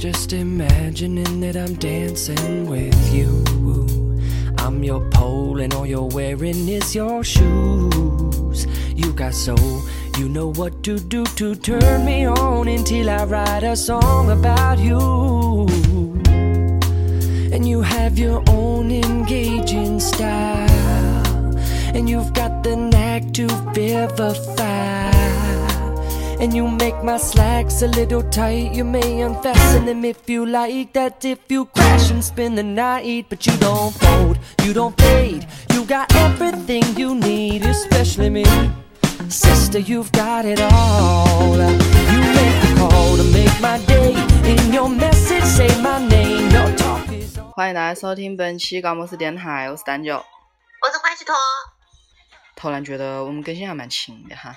[0.00, 3.44] just imagining that I'm dancing with you.
[4.58, 8.66] I'm your pole and all you're wearing is your shoes.
[8.94, 9.82] You got soul,
[10.16, 14.78] you know what to do to turn me on until I write a song about
[14.78, 15.69] you.
[17.52, 21.56] And you have your own engaging style,
[21.94, 25.10] and you've got the knack to vivify.
[26.40, 28.72] And you make my slacks a little tight.
[28.72, 30.92] You may unfasten them if you like.
[30.92, 35.46] That if you crash and spend the night, but you don't fold, you don't fade.
[35.74, 38.44] You got everything you need, especially me.
[39.28, 41.56] Sister, you've got it all.
[42.12, 44.14] You make the call to make my day.
[44.44, 46.50] In your message, say my name.
[47.60, 50.16] 欢迎大家收听本期高莫斯电台，我是丹九。
[50.16, 51.36] 我是欢喜托，
[52.56, 54.56] 突然觉得我们更新还蛮勤的哈。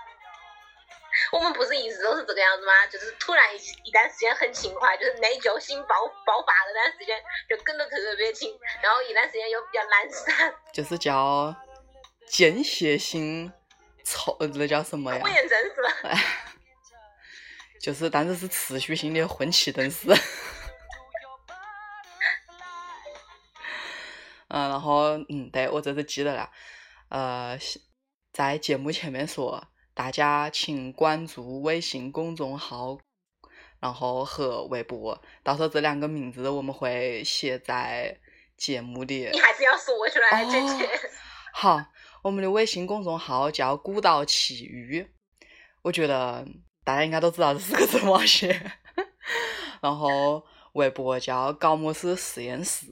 [1.32, 2.72] 我们不是一直都是这个样子吗？
[2.90, 5.88] 就是突然一一段时间很勤快，就是内疚心爆
[6.24, 7.14] 爆发的那段时间
[7.46, 10.54] 就跟得特别勤，然后一段时间又比较懒散。
[10.72, 11.54] 就是叫
[12.26, 13.52] 间歇性
[14.02, 15.22] 抽，呃那叫什么呀
[17.78, 20.16] 就是但是是持续性的混气灯丝。
[24.56, 26.50] 嗯，然后嗯，对我这是记得了，
[27.10, 27.58] 呃，
[28.32, 29.62] 在节目前面说，
[29.92, 32.96] 大家请关注微信公众号，
[33.80, 38.18] 然后和微博，到时候这两个名字我们会写在
[38.56, 39.28] 节目里。
[39.30, 40.88] 你还是要说出来，姐姐。
[41.52, 41.78] 好，
[42.22, 45.06] 我们的微信公众号叫“古道奇遇”，
[45.84, 46.48] 我觉得
[46.82, 48.72] 大家应该都知道这四个字么写。
[49.82, 52.86] 然后微博叫“高莫斯实验室”，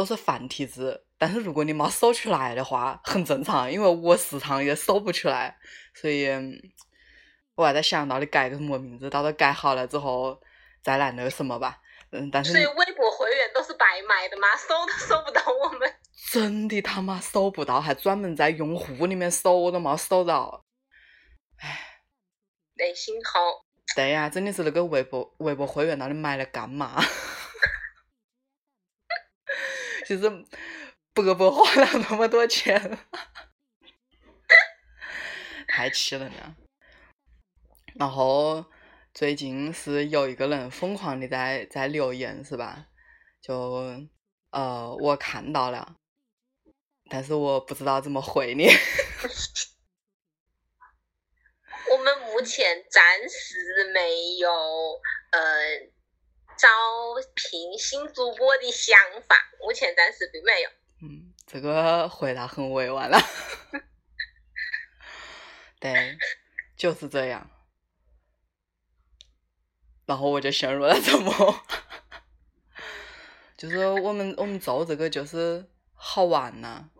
[0.00, 1.04] 都是繁体字。
[1.18, 5.54] 但是如果你没搜出来的话，很正常，因为我时常也搜不出来，
[5.94, 6.58] 所以嗯
[7.54, 10.40] 我还在想到底改个什么名字，到时候改好了之后
[10.82, 11.78] 再来那个什么吧。
[12.12, 14.48] 嗯，但是所以微博会员都是白买的吗？
[14.56, 15.94] 搜都搜不到我们。
[16.32, 20.64] 真的他妈搜不到，还专门在用户里面搜，我都没搜到。
[22.76, 23.40] 内心好。
[23.94, 26.96] 对呀、真的是那个微博微博会员到底买了干嘛？
[30.10, 30.28] 其实
[31.14, 32.98] 白白花了那么多钱，
[35.68, 36.56] 太气人了。
[37.94, 38.64] 然后
[39.14, 42.86] 最近是有一个人疯狂的在在留言，是吧？
[43.40, 44.04] 就
[44.50, 45.94] 呃，我看到了，
[47.08, 48.66] 但是我不知道怎么回你。
[51.92, 54.50] 我们目前暂时没有
[55.30, 55.59] 呃
[56.60, 56.68] 招
[57.34, 60.70] 聘新主播的想法，目前暂时并没有。
[61.02, 63.18] 嗯，这个回答很委婉了。
[65.80, 66.18] 对，
[66.76, 67.50] 就是这样。
[70.04, 71.64] 然后我就陷入了沉默。
[73.56, 76.90] 就是我们我们做这个就是好玩呐、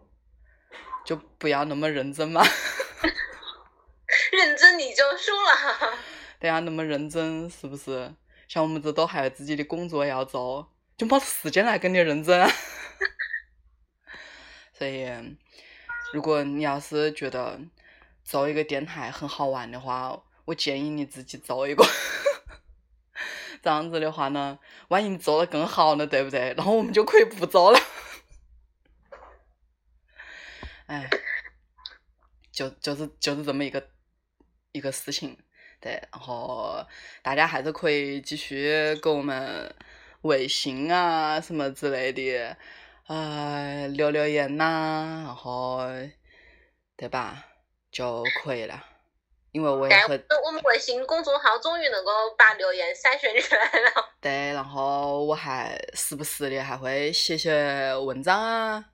[1.05, 2.43] 就不要那么认真嘛。
[4.33, 5.99] 认真你就输了。
[6.39, 8.15] 对啊，那么认真是不是？
[8.51, 12.51] 像我们这都还有自己的工作要做，就没时间来跟你认真。
[14.75, 15.09] 所以，
[16.13, 17.61] 如果你要是觉得
[18.25, 21.87] 做一个电台很好玩的话，我建议你自己做一个。
[23.63, 26.53] 这样子的话呢，万一你做的更好呢，对不对？
[26.57, 27.79] 然后我们就可以不做了。
[30.87, 31.09] 哎，
[32.51, 33.91] 就就是就是这么一个
[34.73, 35.39] 一个事情，
[35.81, 35.93] 对。
[36.13, 36.85] 然后
[37.23, 39.75] 大家还是可以继续给我们
[40.23, 42.57] 微信啊什么之类的，
[43.07, 45.81] 呃，留留言呐、然后
[46.97, 47.45] 对吧
[47.91, 48.85] 就可以了。
[49.53, 50.15] 因为我也但会
[50.47, 53.91] 我们微信公众号终于能够把留言筛选出来了。
[54.23, 58.85] 对，然后我还时不时的还会写写文章啊，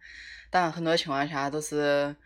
[0.51, 2.17] 当然很多情况下都是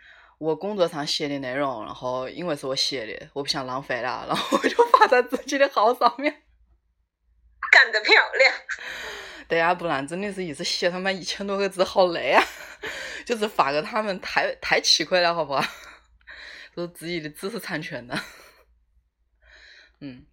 [0.41, 6.33] 我工作上写的内容，然后因为是我写的，我不想浪费了，然后我就发在自己的号上面。
[7.71, 8.55] 干得漂亮！
[9.47, 12.43] 对呀、不然真的是一直写他妈一千多个字，好累啊！
[13.27, 15.63] 就是发给他们太太吃亏了，好不好？
[16.75, 18.19] 都是自己的知识产权的。
[20.01, 20.25] 嗯，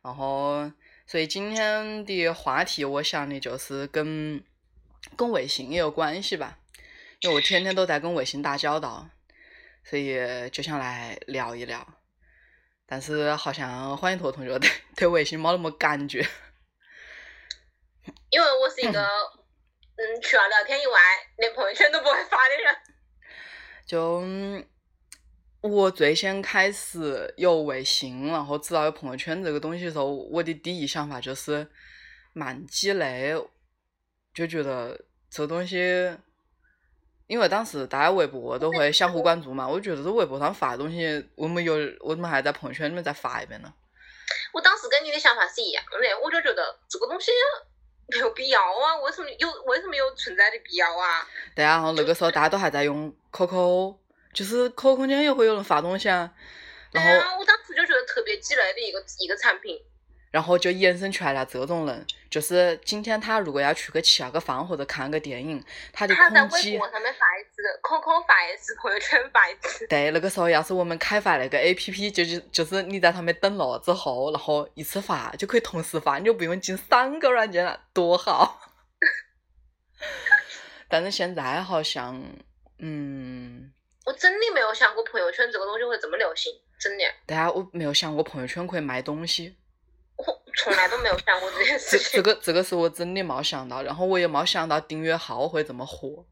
[0.00, 0.70] 然后
[1.08, 4.44] 所以今天的话题，我想的就是跟
[5.16, 6.58] 跟微信也有关系吧，
[7.22, 9.10] 因为我天天都在跟微信打交道，
[9.84, 10.18] 所以
[10.50, 11.86] 就想来聊一聊。
[12.86, 16.26] 但是好像欢迎坨同学 对对微信没那么感觉。
[18.30, 20.98] 因为我是一个，嗯，除了聊天以外，
[21.38, 22.76] 连朋友圈都不会发的人。
[23.86, 24.66] 就嗯
[25.62, 31.70] 我最先开始有微信，然后知道有朋友圈这个东西的时候，我的第一想法就是
[32.32, 33.34] 蛮鸡肋，
[34.32, 35.76] 就觉得这东西，
[37.30, 43.72] 因为当时大家微博都会相互关注嘛，我觉得这微博上发的东西，我们有我们还在朋友圈里面再发一遍呢。
[44.52, 47.30] 我当时跟你的想法是一样的，我就觉得这个东西
[48.08, 51.24] 没有必要啊，为什么有为什么有存在的必要啊？
[51.54, 53.94] 对啊，然后那个时候大家都还在用 QQ，
[54.34, 56.28] 就是 QQ 空间也会有人发东西啊，
[56.90, 59.80] 然后对啊，我当时就觉得特别鸡肋的一个一个产品。
[60.30, 65.62] 然后就衍生出来了这种人，就是今天他如果要去个吃个饭或者看个电影，
[65.92, 69.86] 他的他在微博上面发一次，QQ 发一次，朋友圈发一次。
[69.88, 78.60] 对，那个时候要是我们开发那个 A P P，就是就是你在上面等了之后，然后一次发就可以同时发，你就不用进三个软件了，多好。
[80.88, 82.20] 但是现在好像，
[82.78, 83.72] 嗯，
[84.06, 89.56] 我真的没有想过朋友圈这个东西会这么流行，真的，对啊我没有想过朋友圈可以卖东西，
[90.26, 92.10] 我 从来都没有想过这件事情。
[92.12, 96.26] 这个这个是我真的没想到，然后我也没想到订阅号会这么火，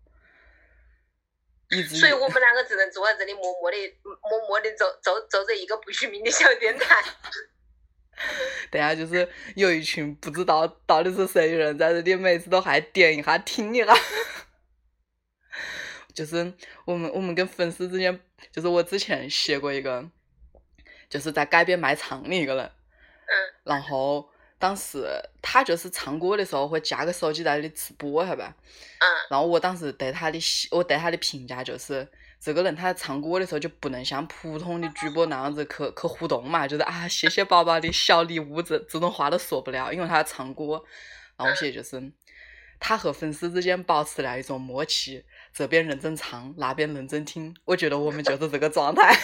[1.98, 7.02] 所以我们两个只能坐在这里默默的、默默的走走走着一个不许名的小电台。
[8.70, 13.96] 等下就是有一群不知道到底是谁的人在这里，每次都还点一下听一下。
[16.12, 16.52] 就是
[16.84, 18.20] 我们我们跟粉丝之间，
[18.50, 20.04] 就是我之前写过一个，
[21.08, 22.72] 就是在街边卖唱的一个人，
[23.28, 24.28] 嗯，然后
[24.58, 25.06] 当时
[25.40, 28.54] 他就是唱歌的时候会架个手机在那里直播，晓得吧？
[28.98, 32.08] 嗯，然后我当时对他的喜我对他的评价就是，
[32.40, 40.82] 这个人他唱歌的时候就不能像普通的主播那样子去去互动嘛，就是啊谢谢宝宝的小礼物这这种话都说不了，因为他唱歌。
[41.36, 42.12] 然后我写就是
[42.80, 49.16] 他和粉丝之间保持了一种默契，这边认真唱，那边认真听，我觉得我们就是这个状态。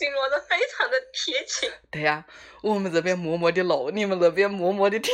[0.00, 1.70] 形容的非常的贴切。
[1.90, 2.24] 对呀、
[2.62, 5.12] 我们这边默默的录，你们那边默默的听，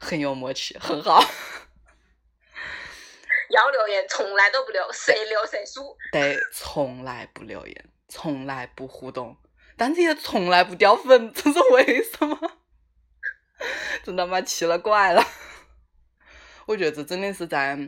[0.00, 1.22] 很有默契，很好。
[3.50, 5.96] 要留言从来都不留，谁留谁输。
[6.10, 9.36] 对，从来不留言，从来不互动，
[9.76, 12.36] 但是也从来不掉粉，这是为什么？
[14.02, 15.24] 真他妈奇了怪了！
[16.66, 17.78] 我觉得这真的是在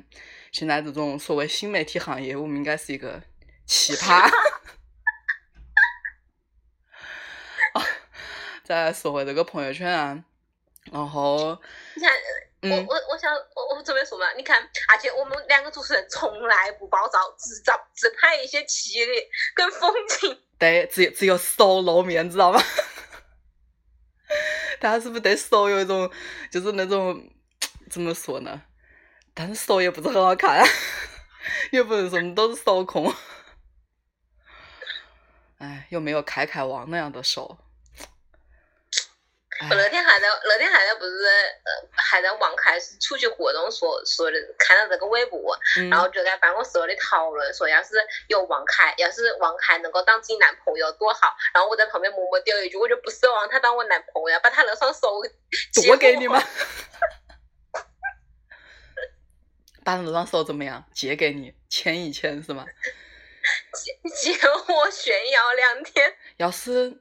[0.52, 3.20] 现在这种所谓新媒体行业，我们应该是一个
[3.66, 4.31] 奇葩。
[7.72, 7.82] 啊，
[8.64, 10.25] 再来说回这个朋友圈啊，
[10.93, 11.61] 然后
[11.94, 12.12] 你看，
[12.62, 20.40] 嗯我我我想我我准备说嘛，你看，而且我们两个主持人从来不爆照，只照只拍一些奇丽跟风景。
[20.58, 22.62] 对，只有只有手露面，知道吗？
[24.81, 26.11] 大家是不是对手有一种
[26.50, 27.31] 就是那种
[27.90, 28.62] 怎么说呢？
[29.34, 30.64] 但是手也不是很好看，
[31.72, 33.12] 也不能说都是手控。
[35.64, 37.56] 哎，又没有凯凯王那样的手。
[39.61, 41.12] 哎我那天还在那天还在不是
[41.64, 47.94] 呃还在王开始出去活动说说的看到这个微博，嗯然后就在办公室里讨论说，要是
[48.26, 51.34] 有王凯，要是王凯能够当自己男朋友多好。
[51.55, 55.23] 然后我在旁边默默丢一句，我就不奢望他当我男朋友，把他那双手
[55.73, 56.42] 借给你吗？
[59.85, 60.85] 把那双手怎么样？
[60.92, 62.66] 借给你，牵一牵是吗？
[63.75, 64.38] 借
[64.69, 66.16] 我炫耀两天。
[66.37, 67.00] 要是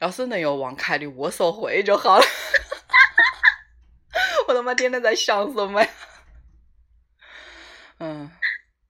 [0.00, 2.24] 要是能有王凯的握手会就好了。
[4.48, 5.88] 我他妈天天在想什么呀？
[7.98, 8.30] 嗯，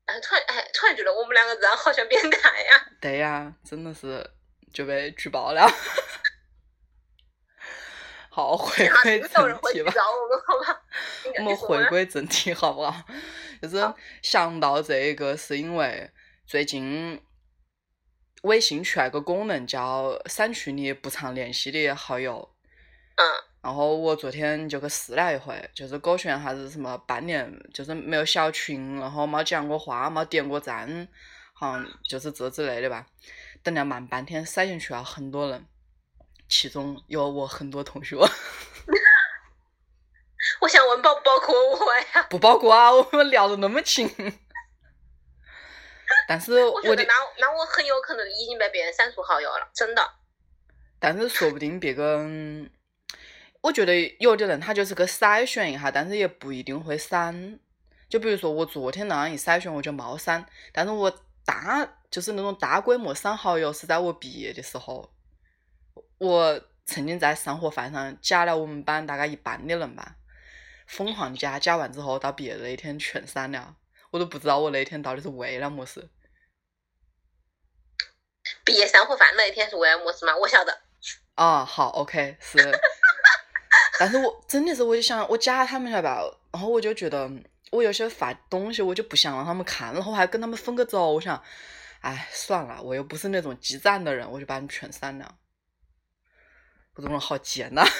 [0.07, 4.31] 哎，突然哎，突然觉得我们两个这样好像变态呀、对呀，真的是
[4.73, 5.69] 就被举报了。
[8.33, 9.03] 好，回啊！
[9.03, 9.29] 归正
[9.73, 9.93] 题吧。
[9.97, 10.77] 我们？
[11.39, 12.95] 我们回归正题好不好？
[13.61, 13.93] 就是
[14.23, 16.09] 想到这个，是因为
[16.51, 17.23] 最近
[18.43, 22.51] 微信出来个功能叫删除你不常联系的好友。
[23.15, 23.23] 嗯
[23.63, 31.07] 然后我昨天就去试了一回，就是勾选还是什么半年，就是没有小群，然后没讲过话，没点过赞，
[31.53, 33.07] 好像就是这之类的吧。
[33.63, 35.65] 等了慢半天，筛进去了很多人，
[36.49, 38.17] 其中有我很多同学。
[40.63, 42.27] 我想问包不包括我呀？
[42.29, 44.11] 不包括啊，我们聊的那么亲。
[46.31, 50.11] 但是我觉，得那那我很有可能已经被别人删除好友了，真的。
[51.01, 52.71] 但是说不定别个，嗯
[53.63, 57.59] 我觉得有的人他就是去筛选一下，但是也不一定会删。
[58.09, 61.13] 就比如说我昨天那样一筛选，我就没删，但是我
[61.45, 65.13] 大就是那种大规模删好友是在我毕业的时候，
[66.19, 70.15] 我曾经在上火饭上加了我们班大概一半的人吧，
[70.87, 73.75] 疯狂加，加完之后到毕业那一天全删了，
[74.13, 76.09] 我都不知道我那天到底是为了么事。
[78.71, 80.37] 毕业散伙饭那一天是为了么事吗？
[80.37, 80.81] 我晓得。
[81.35, 82.57] 啊，好，OK，是。
[83.99, 86.23] 但是我真的是，我就想我加他们了吧，
[86.53, 87.29] 然后我就觉得
[87.73, 91.43] 我有些发东西我就不想让他们看，然后还跟他们分个走，我想，
[92.01, 95.35] 哎，算了，我又不是那种积赞的人，我就把你全删了。
[96.95, 97.83] 我这种人好贱呐！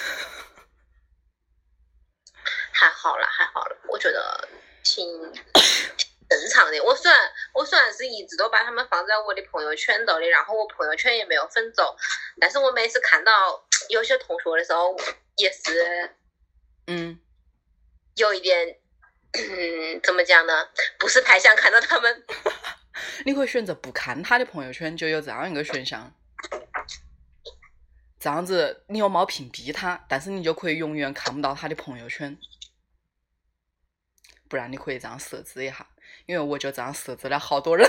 [2.71, 4.47] 还好了，还好了，我觉得
[4.83, 5.05] 挺
[6.39, 6.81] 正常的。
[6.83, 7.19] 我虽然
[7.53, 11.95] 我虽然是一直都把他们放在我的朋友圈头里，然后我朋友圈也没有分走，
[12.39, 14.95] 但是我每次看到有些同学的时候，
[15.35, 16.15] 也是，
[16.87, 17.19] 嗯，
[18.15, 18.79] 有一点，
[19.33, 20.69] 嗯，怎么讲呢？
[20.97, 22.25] 不是太想看到他们。
[23.25, 26.13] 你可以选择不看他的朋友圈，就有这样一个选项。
[28.19, 32.37] 这样子你又冇屏蔽他，但是你就可以永远看不到他的朋友圈。
[34.47, 35.87] 不然你可以这样设置一下，
[36.31, 37.85] 因为我就这样设置了好多人。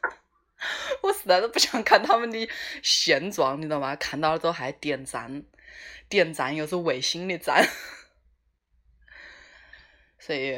[1.02, 2.48] 我实在是不想看他们的
[2.82, 3.94] 现状，你知道吗？
[3.96, 5.44] 看到了之后还点赞，
[6.08, 7.68] 点赞又是违心的赞。
[10.18, 10.56] 所以，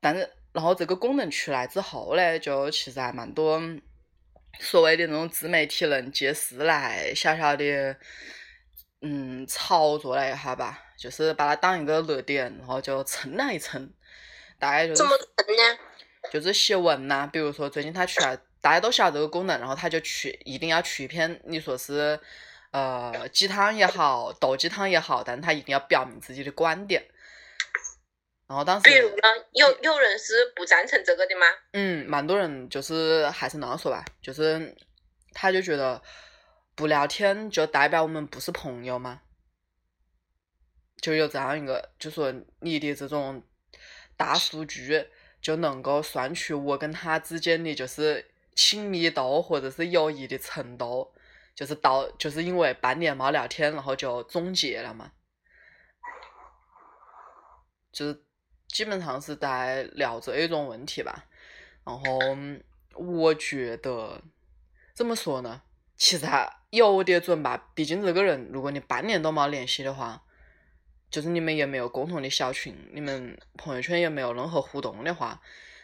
[0.00, 3.60] 但是然后这个功能出来之后呢，就其实还蛮多。
[4.60, 7.96] 所谓的那种自媒体人借势来小小的，
[9.00, 13.92] 嗯，炒作了一下吧，就是把它当一个热点，然后就蹭了一蹭，
[14.58, 15.78] 大概就是怎么蹭呢？
[16.32, 22.18] 就是写文呐，比如说最近他去了，大家都晓得这个功能，然后他就去一定要去一篇，你说是
[22.72, 27.06] 呃鸡汤也好，毒鸡汤也好，但他一定要表明自己的观点。
[28.48, 31.46] 然后当时，比如呢，有有人是不赞成这个的吗？
[31.72, 34.76] 嗯，蛮多人就是还是那样说吧，就是
[35.32, 36.00] 他就觉得
[36.74, 39.20] 不聊天就代表我们不是朋友吗？
[41.00, 43.42] 就有这样一个，就说你的这种
[44.16, 45.06] 大数据
[45.40, 51.12] 就能够算出我跟他之间的就是亲密度或者是友谊的程度，
[51.54, 55.12] 就是到就是因为半年没聊天，然后就总结了嘛，
[57.92, 58.22] 就是。
[58.68, 61.24] 基本上是在聊这一种问题吧，
[61.84, 62.18] 然后
[62.94, 64.20] 我觉得
[64.92, 65.62] 怎么说呢？
[65.96, 67.70] 其实还有点准吧。
[67.74, 70.24] 毕竟这个人，如果你半年都没联系的话，
[71.10, 75.40] 就是你们也没有共同的小群，你们朋友圈也没有任何互动的话，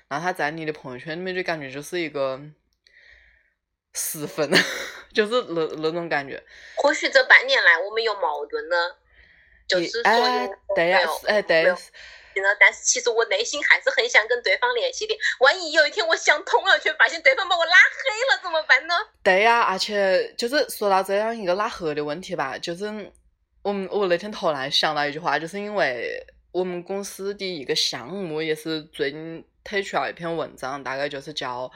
[0.09, 2.41] 那他在你的朋友圈里面就感觉就是一个
[3.95, 4.51] 十分，
[5.15, 6.43] 就是那那种感觉。
[6.77, 8.77] 或许这半年来我们有矛盾呢，
[9.69, 11.75] 就是哎，对呀，哎对。
[12.59, 15.15] 但是其实我内心还是很想跟对方联系的。
[15.41, 18.95] 万一有一天我想通了，却发现对方把我拉黑了，怎么办呢？
[19.23, 23.13] 对呀，而且就是说到这样一个拉黑的问题吧，就是
[23.63, 31.71] 我们我那天突然想到一句话，就是因为我们公司的一个项目也是最近推出了一篇文章，大概就是叫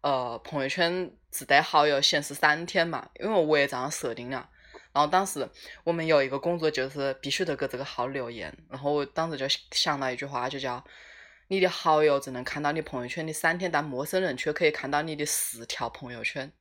[0.00, 4.48] 呃朋友圈自带好友显示三天嘛，因为我也这样设定了。
[4.92, 5.48] 然后当时
[5.84, 8.52] 我们有一个工作，就是必须得给这个号留言。
[8.68, 10.84] 然后我当时就想到一句话，就叫
[11.48, 16.52] “你的好友只能看到你朋友圈的三天，但陌生人却可以看到你的十条朋友圈”。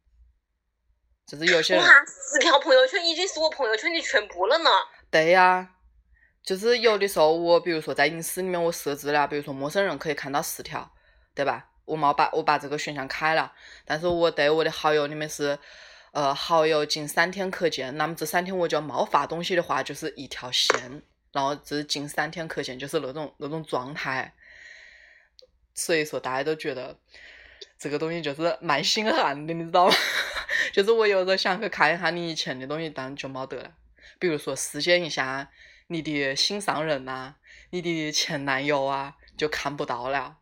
[1.31, 4.69] 就是有些人，十条朋友圈已经是我朋友圈的全部了呢。
[5.09, 5.69] 对呀，
[6.43, 10.91] 就是有的时候我比如说在隐私里面我设置了，比如说陌生人可以看到十条，
[11.33, 11.69] 对吧？
[11.85, 13.53] 我冇把我把这个选项开了，
[13.85, 15.57] 但是我对我的好友里面是。
[16.13, 24.33] 呃，好友仅三天可见，那么这三天我就要冒发东西的话，就是一条线，然后这仅三天可见，就是那种那种状态。
[25.73, 26.97] 所以说，大家都觉得
[27.79, 29.95] 这个东西就是蛮心寒的，你知道吗？
[30.71, 33.73] 就是我有时候想去看一下你以前的东西，但就冇得了。
[34.19, 35.51] 比如说，私检一下
[35.87, 37.35] 你的心上人呐，
[37.71, 40.37] 你的前男友啊，就看不到了。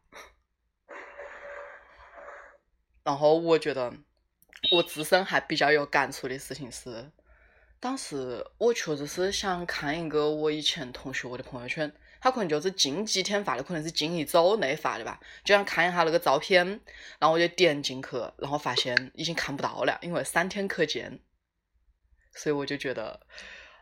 [3.04, 3.94] 然后我觉得。
[4.74, 7.10] 我自身还比较有感触的事情是，
[7.80, 16.66] 当时我确实是想看一个我以前同学的朋友圈，他可能就是近几天发的，可能是近一周内发的吧，就想看一下那个照片，
[17.20, 21.20] 然后我就点进去，然后发现已经看不到了，因为三天可见，
[22.34, 23.20] 所以我就觉得，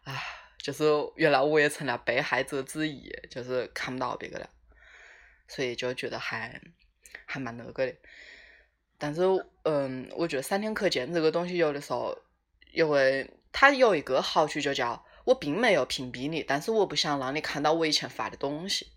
[0.03, 0.21] 啊，
[0.61, 0.83] 就是
[1.15, 4.49] 原来我也成了被害者之一，就是看不到别个了，
[5.47, 6.61] 所以就觉得还
[7.25, 7.95] 还蛮那个的。
[8.99, 9.21] 但是，
[9.63, 12.17] 嗯，我觉得三天可见这个东西有的时候，
[12.73, 18.93] 因为它有一个好处，就叫我并没有屏蔽你，但是我不想让你看到我以前发的东西。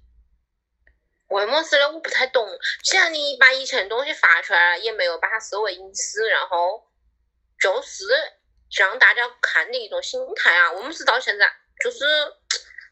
[1.26, 1.90] 为么事呢？
[1.90, 2.46] 我不太懂。
[2.84, 6.86] 既然你把以前的东西发出来了，也没有把它视为隐私，然后
[7.58, 8.04] 就是
[8.78, 10.70] 让大家看的一种心态啊。
[10.70, 11.50] 我们是到现在
[11.82, 11.98] 就是，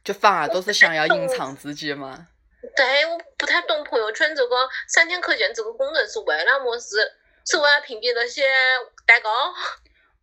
[0.02, 2.26] 就反而都是想要隐藏自己嘛。
[2.76, 6.97] 对，我不太懂朋友圈这个三天可见这个功能是为了么事？
[7.47, 8.42] 是为了屏蔽那些
[9.07, 9.30] 代购？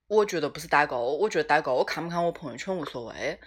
[0.07, 3.39] 我觉得不是代购，我觉得代购看不看我朋友圈无所谓。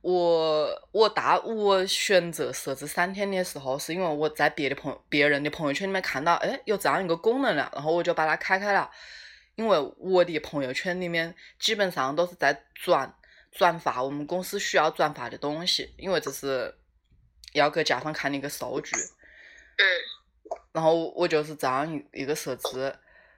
[0.00, 8.90] 我我大我选择设置三天的时候，是因为我在别的朋别人的朋友圈里面看到，哎，有这样一个功能了，然后我就把它开开了。
[9.54, 13.14] 因为我的朋友圈里面基本上都是在转
[13.50, 16.74] 转发我们公司需要转发的东西，因为这是
[17.52, 18.94] 要给甲方看的一个数据。
[18.96, 19.84] 嗯。
[20.72, 22.94] 然后我就是这样一一个设置，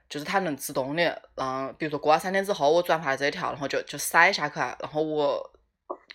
[0.09, 5.53] 就是它能自动的让，比如说过了三天之后我转发了这一条，然后就就筛下去，然后我。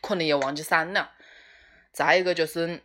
[0.02, 1.12] 可能也忘记删了。
[1.92, 2.82] 再一个就是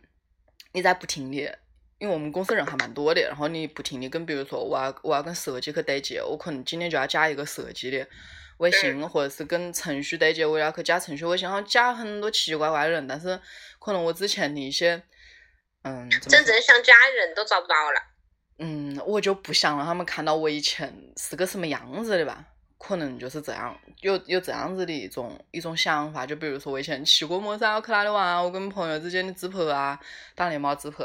[0.70, 1.58] 你在不停的，
[1.98, 8.06] 因为我们公司人还蛮多的，然后你不停的跟，比如说我要我要跟设计去对接，我可能今天就要加一个设计的
[8.58, 13.38] 微信，或者是跟程序对接，我要去加程序微信，然后加很多奇奇怪怪的人，但是
[13.80, 15.02] 可能我之前的一些，
[15.82, 18.00] 嗯，真正想加的人都找不到了。
[18.58, 22.44] 嗯，我就不想让他们看到我以前是个什么样子的吧。
[22.80, 29.98] 可能就是这样，有有这样子的一种一种想法，就比如说我以前骑过摩噻，我去哪里玩，我跟朋友之间的自拍啊，
[30.36, 31.04] 当然没自拍，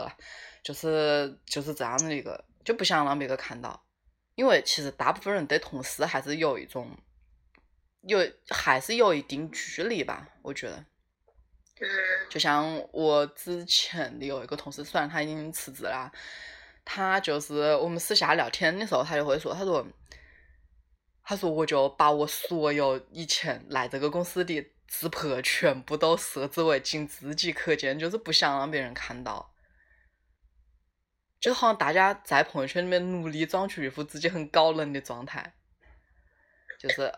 [0.62, 3.84] 就是就是这样的一个，就不想让别个看到，
[4.36, 6.96] 因为其实大部分人对同事还是有一种，
[8.04, 8.20] 有
[8.50, 10.86] 还是有一定距离吧，我觉得。
[12.30, 16.12] 就像我之前的有一个同事，虽然他已经辞职了，
[16.86, 19.86] 他就是我们私下聊天的时候，他就会说，他说。
[21.26, 29.54] 他说：“我就把我所有以前来这个公司的自拍全部都设置为仅自己可见，就是不想让别人看到。
[31.40, 35.54] 就好像大家在朋友圈里面努力装出一副自己很高冷的状态，
[36.78, 37.10] 就是，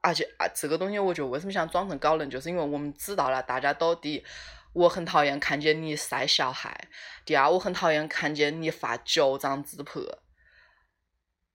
[0.00, 4.26] 而且啊，这个东西我觉得为什么想装成高冷，就是因为我们知道了，大家都第，
[4.76, 6.70] 我很讨厌看见你晒小孩；
[7.24, 10.00] 第二，我很讨厌看见你发九张自拍，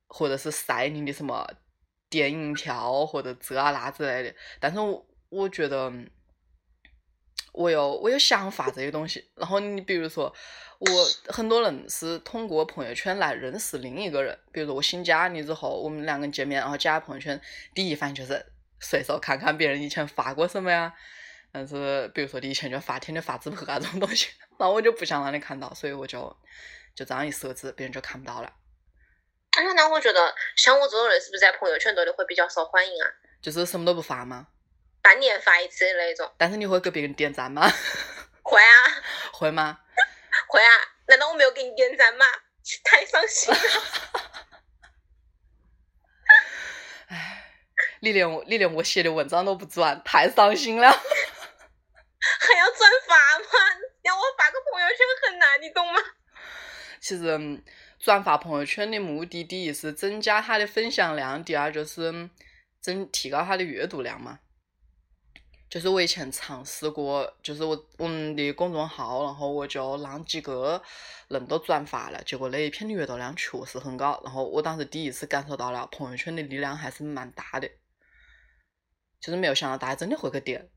[0.08, 1.50] 或者是晒你的什么。”
[2.12, 4.78] 电影票或者这啊那之类的，但是
[5.30, 5.90] 我觉得
[7.54, 9.32] 我有我有想法这些东西。
[9.34, 10.26] 然后你比如说，
[10.80, 10.88] 我
[11.32, 14.38] 很多人是通过朋友圈来认识另一个人。
[14.52, 17.42] 比如说我新加你之后，我们两个见面，然后加朋友圈，
[17.74, 18.46] 第一反应就是
[18.82, 20.94] 随手看看别人以前发过什么呀。
[21.52, 26.36] 但是比如说你以前就发天天发自拍啊这种东西，那我就不想让你看到，所以我就
[26.96, 28.48] 就这样一设置，别人就看不到了。
[28.48, 33.08] 啊，那我觉得像我这种人是不是在朋友圈里会比较受欢迎啊？
[33.42, 34.48] 就是什么都不发吗？
[35.02, 36.32] 半年发一次的那种。
[36.38, 37.68] 但是你会给别人点赞吗？
[38.44, 38.72] 会啊。
[39.34, 39.80] 会吗？
[40.48, 40.72] 会啊。
[41.08, 42.26] 难道我没有给你点赞吗？
[42.86, 43.60] 太伤心了。
[47.08, 47.52] 唉，
[48.00, 50.88] 你连我你连我写的文章都不转，太伤心了。
[52.40, 53.46] 还要转发吗？
[54.04, 55.94] 要我发个朋友圈很难，你懂吗？
[57.00, 57.64] 其实。
[58.04, 62.32] 转发朋友圈的目的，第一是增加它的分享量，第二就是
[62.80, 64.40] 增提高它的阅读量嘛。
[65.70, 70.82] 就是我以前尝试过，就是我我们的公众号，然后我就让几个
[71.28, 74.20] 人都转发了，结果那一篇的阅读量确实很高。
[74.26, 77.70] 然后我当时第一次感受到了朋友圈的力量还是蛮大的，
[79.20, 80.68] 就是没有想到大家真的会去点。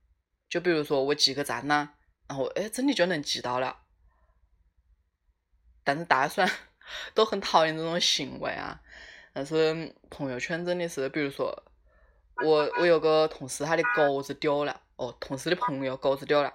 [0.50, 1.88] 就比如说我记个赞呐，
[2.28, 3.78] 然后哎真的就能记到了，
[5.84, 6.52] 但是大家虽然。
[7.14, 8.78] 都很讨厌这种行为啊，
[9.32, 11.50] 但是朋友圈真的是，比如说
[12.44, 16.52] 我我有个同事，他的狗子丢了，哦，同事的朋友狗子丢了，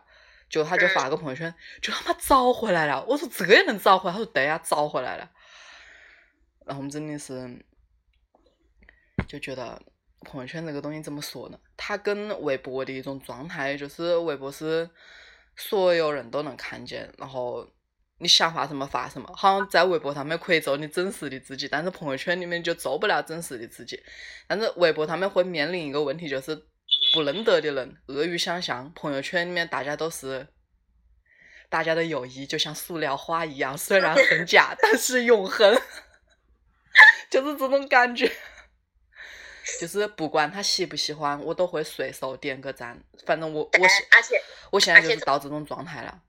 [0.48, 3.04] 就他就发个朋友圈，就他妈找回来了。
[3.06, 4.14] 我说这个也能找回来？
[4.14, 5.28] 他说对呀，找回来了。
[6.68, 7.66] 然后我们真的是
[9.28, 9.82] 就觉得
[10.26, 11.60] 朋友圈这个东西怎么说呢？
[11.76, 14.88] 它跟微博的一种状态，就是微博是
[15.56, 17.68] 所有人都能看见，然后。
[18.22, 24.02] 你想发什么发什么，好像在微博上面可以做你真实的自己，但是朋友圈里面就做不了真实的自己。
[24.48, 26.56] 但是微博上面会面临一个问题，就是
[27.14, 28.92] 不认得的人恶语相向。
[28.94, 30.48] 朋友圈里面大家都是，
[31.70, 35.82] 大家的友谊就像塑料花一样，虽然很假，但是永恒，
[37.32, 38.30] 就是这种感觉。
[39.80, 43.02] 就是不管他喜不喜欢，我都会随手点个赞。
[43.26, 46.22] 反正我我现而且我现在就是到这种状态了。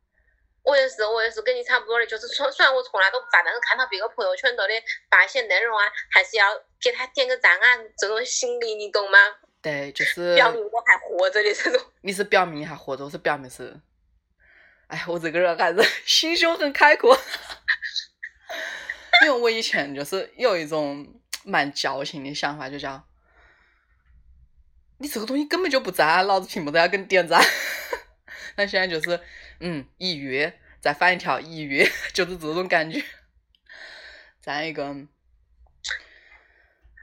[0.70, 4.68] 我也是，我也是跟你差不多的，就是说，虽然我从来都不发，但是看到别个朋友圈头的
[5.10, 6.46] 发一些内容啊，还是要
[6.80, 7.66] 给他点个赞啊，
[7.98, 9.18] 这种心理你懂吗？
[9.60, 11.92] 对，就是表明我还活着的这种。
[12.02, 13.78] 你是表明你还活着，我是表明是，
[14.86, 17.18] 哎，我这个人还是心胸很开阔，
[19.26, 23.04] 因为我以前就是有一种蛮矫情的想法，就叫
[24.98, 27.42] 你这个东西根本就不赞，老子凭不都要给你点赞。
[28.56, 29.20] 那现在就是，
[29.60, 33.04] 嗯，一约再翻一条，一约 就是这种感觉。
[34.40, 34.82] 再一个，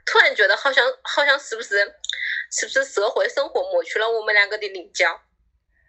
[0.04, 1.78] 突然觉得好像好像是不是
[2.50, 5.22] 是不是社会生活磨去了我们两个的棱角？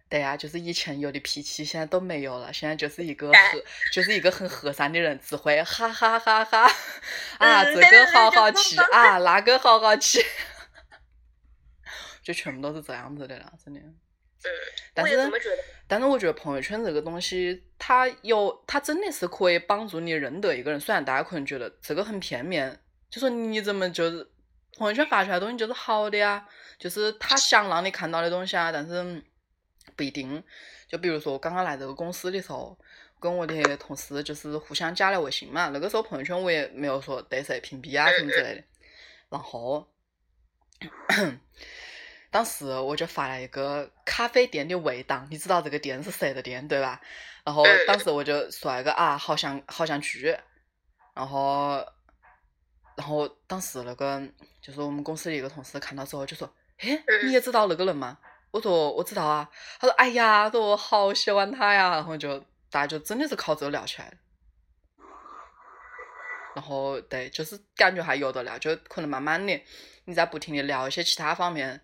[0.07, 2.51] 对呀，就是以前有的脾气，现在都没有了。
[2.51, 6.71] 现在就是一个和，就是一个很和善的人，只会哈哈哈哈
[7.37, 10.19] 啊，这个好好吃啊，那个好好吃，
[12.23, 13.79] 就全部都是这样子的了，真的。
[13.79, 13.95] 嗯，
[14.93, 15.15] 但是，
[15.89, 20.79] 但是我觉得朋友圈这个东西，它有，它真的是可以帮助你认得一个人。
[20.79, 24.25] 虽然大家可能觉得这个很片面，就说你怎么就是
[24.77, 26.47] 朋友圈发出来的东西就是好的呀，
[26.77, 29.21] 就是他想让你看到的东西啊，但是。
[29.95, 30.41] 不一定，
[30.87, 32.77] 就比如说我刚刚来这个公司的时候，
[33.19, 35.67] 跟我的同事就是互相加了微信嘛。
[35.73, 38.63] 那个时候朋友圈我也没有说对谁屏蔽啊什么之类的。
[39.27, 39.85] 然后，
[42.31, 47.01] 当时我就发了一个咖啡店的味道，你知道这个店是谁的店对吧？
[47.43, 50.37] 然后当时我就说了个啊，好想好想去。
[51.15, 51.83] 然后，
[52.95, 54.21] 然后当时那个
[54.61, 58.17] 就是我们公司的一个同事看到之后就说：“哎，你也知道那个人吗？”
[58.51, 62.39] 我说我知道啊，他说哎呀，说我好喜欢他呀，然后就
[62.71, 64.13] 大家就真的是靠这个聊起来
[66.55, 69.63] 然后对，就是感觉还有的聊，就可能慢慢的
[70.05, 71.79] 你在不停的聊一些其他方面，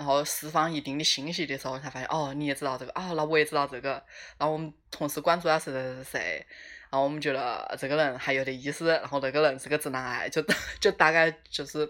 [0.00, 4.02] 然后释放一定的信息的时候，才发现哦，你也知道这个啊，那我也知道这个，
[4.38, 6.46] 然后我们同时关注的是谁谁谁，
[6.88, 10.42] 然后我们觉得这个人还有点意思，然后那个人是个直男癌，就
[10.80, 11.86] 就大概就是。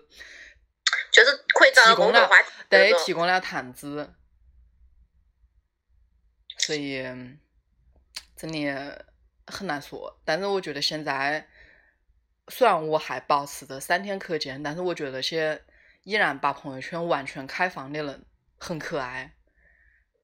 [1.13, 4.13] 就是可以找到共同话题，对，提供了谈资，
[6.59, 7.03] 所以
[8.37, 9.05] 真的
[9.47, 10.21] 很难说。
[10.25, 11.49] 但是我觉得现在，
[12.49, 15.61] 虽然我还保持着三天可见，但是我觉得那些
[16.03, 18.27] 依然把朋友圈完全开放的人
[18.59, 19.37] 很可爱，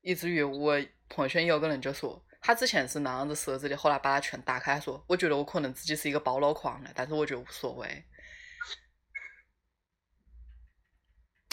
[0.01, 8.05] 以至于我朋友圈有个人就说，他之前是那样子设置的，后来把它全打开，说我觉得我可能自己是一个暴露狂了，但是我觉得无所谓。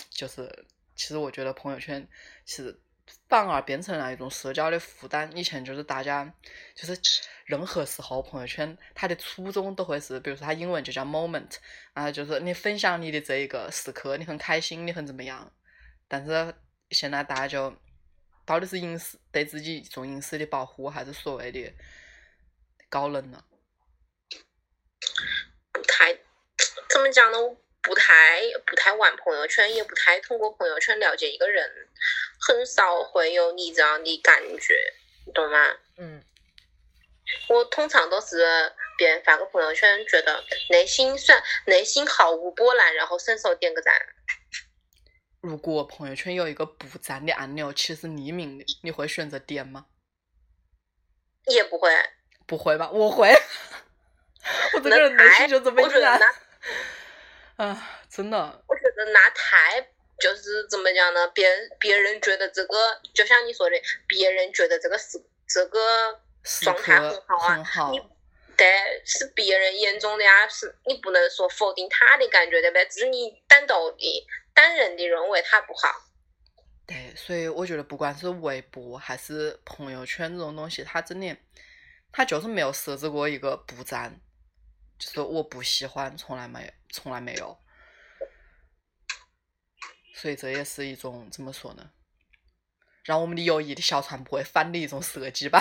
[0.10, 2.08] 就是，其实我觉得朋友圈
[2.46, 2.82] 其实
[3.28, 5.32] 反而变成了一种社交的负担。
[5.36, 6.32] 以前就是大家
[6.76, 7.00] 就是
[7.46, 11.58] 任何时候朋友圈它的初衷都会是，比如说它英文就叫 moment
[11.94, 15.52] 啊，就是你分享你的这一个时刻，你很开心，你很怎么样。
[16.08, 16.54] 但是
[16.92, 17.76] 现在大家就
[18.46, 21.74] 到底是隐私对自己一种隐私的保护，还是所谓的
[22.90, 23.44] 高冷呢？
[25.72, 26.14] 不太
[26.90, 27.40] 怎么讲呢？
[27.42, 31.70] 我不太不太玩朋友圈，也不太通过朋友圈了解一个人，
[32.46, 34.76] 很少会有你这样的感觉，
[35.34, 35.58] 懂吗？
[35.98, 36.24] 嗯。
[37.48, 38.46] 我通常都是
[38.98, 43.94] 别人发个朋友圈，觉得内心算内心毫无波澜，然后伸手点个赞。
[45.42, 49.86] 如果朋友圈有一个不赞的按钮，其实匿名的，你会选择点吗？
[51.48, 51.90] 也不会。
[52.46, 52.90] 不会吧？
[52.92, 53.30] 我会。
[54.76, 56.20] 我这个人内心就这么软。
[57.56, 61.28] 啊，真的，我觉得那太就是怎么讲呢？
[61.30, 63.76] 别人别人觉得这个，就像你说的，
[64.08, 66.22] 别人觉得这个是这个
[66.62, 68.02] 状态很好啊，你
[68.56, 68.68] 对
[69.06, 72.86] 是别人眼中的呀，是你不能说否定他的感觉，对不对？
[72.86, 75.90] 只是你单独的、单人的认为他不好。
[76.86, 81.36] 对，所以我觉得不管是微博还是朋友圈这种东西，它真的，
[82.12, 84.20] 它就是没有设置过一个不赞。
[85.00, 87.58] 就是我不喜欢，从来没，从来没有，
[90.24, 91.92] 所以这也是一种怎么说呢？
[93.04, 95.60] 让我们的友谊的小船不会翻的一种设计吧。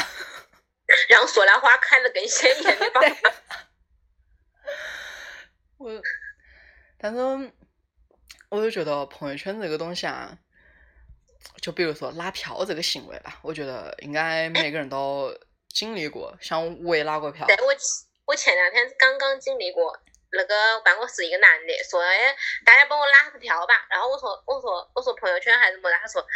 [1.11, 3.33] 让塑料花开的更鲜艳的方法。
[5.79, 6.01] 我，
[6.97, 7.19] 但是
[8.51, 10.39] 我就觉得朋友圈这个东西啊，
[11.61, 15.37] 就比如说拉票这个行为吧，我觉得应该每个人都
[15.69, 17.49] 经历过，像我也拉过票。
[17.49, 17.75] 对我。
[18.25, 20.01] 我前两天刚刚经历过，
[20.33, 26.27] 那个办公室一个男的说：“哎，大家帮我拉个票吧。”然后我说：“我说我说朋友圈还是么的？”他说：“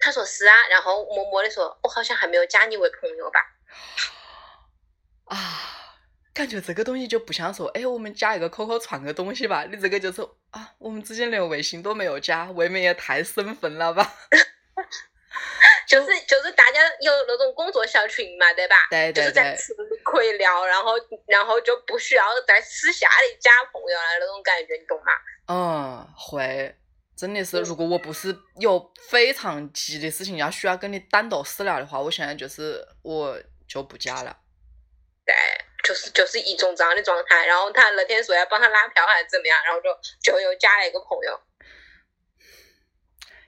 [0.00, 3.40] 他说是啊。”然后默默的说：“我好像还没有加你为朋友吧。”
[5.26, 5.96] 啊，
[6.34, 14.12] 感觉这个东西就不像说：“哎，我们加一个 QQ 传个东西吧。”你这个就是啊，我们之间连微信都没有加，未免也太生分了吧？
[15.92, 18.76] 就是就是大家有那种工作小群嘛，对吧？
[18.88, 19.24] 对对对。
[19.24, 20.92] 就是在群里可以聊，然后
[21.26, 25.12] 然后就不需要在私下里加朋友了那种感觉，你懂吗？
[25.48, 26.74] 嗯，会，
[27.14, 27.60] 真的是。
[27.60, 34.34] 如果我不是有非常急的事情要需要跟你单独私聊的话，我现在就是我就不加了。
[35.26, 35.34] 对，
[35.84, 37.44] 就是就是一种这样的状态。
[37.44, 39.88] 然后他那天说要帮他拉票还是怎么样，然后就
[40.22, 41.38] 就又加了一个朋友。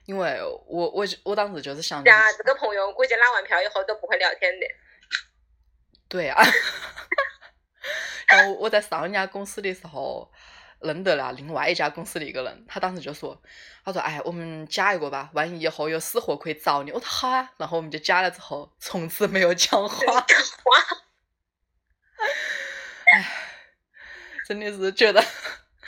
[0.05, 4.65] 因为我我我当时就是想着，呀，这个朋友估计拉完票以后都不会聊天的。
[6.07, 6.41] 对啊，
[8.29, 10.31] 然后我在上一家公司的时候
[10.79, 13.41] 认得了另外一家公司的一个人，他当时就说，
[13.83, 16.91] 他说哎，我们加一个吧，万一以后有死活可以找你。
[16.91, 20.13] 我说好啊，然后我们就加了之后，从此没有讲话。
[20.13, 20.23] 哇，
[23.13, 23.31] 唉，
[24.47, 25.23] 真的是觉得，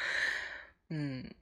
[0.89, 1.36] 嗯，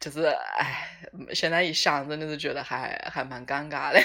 [0.00, 0.88] 就是唉，
[1.34, 4.00] 现在一想，真的是觉得还还蛮尴尬的。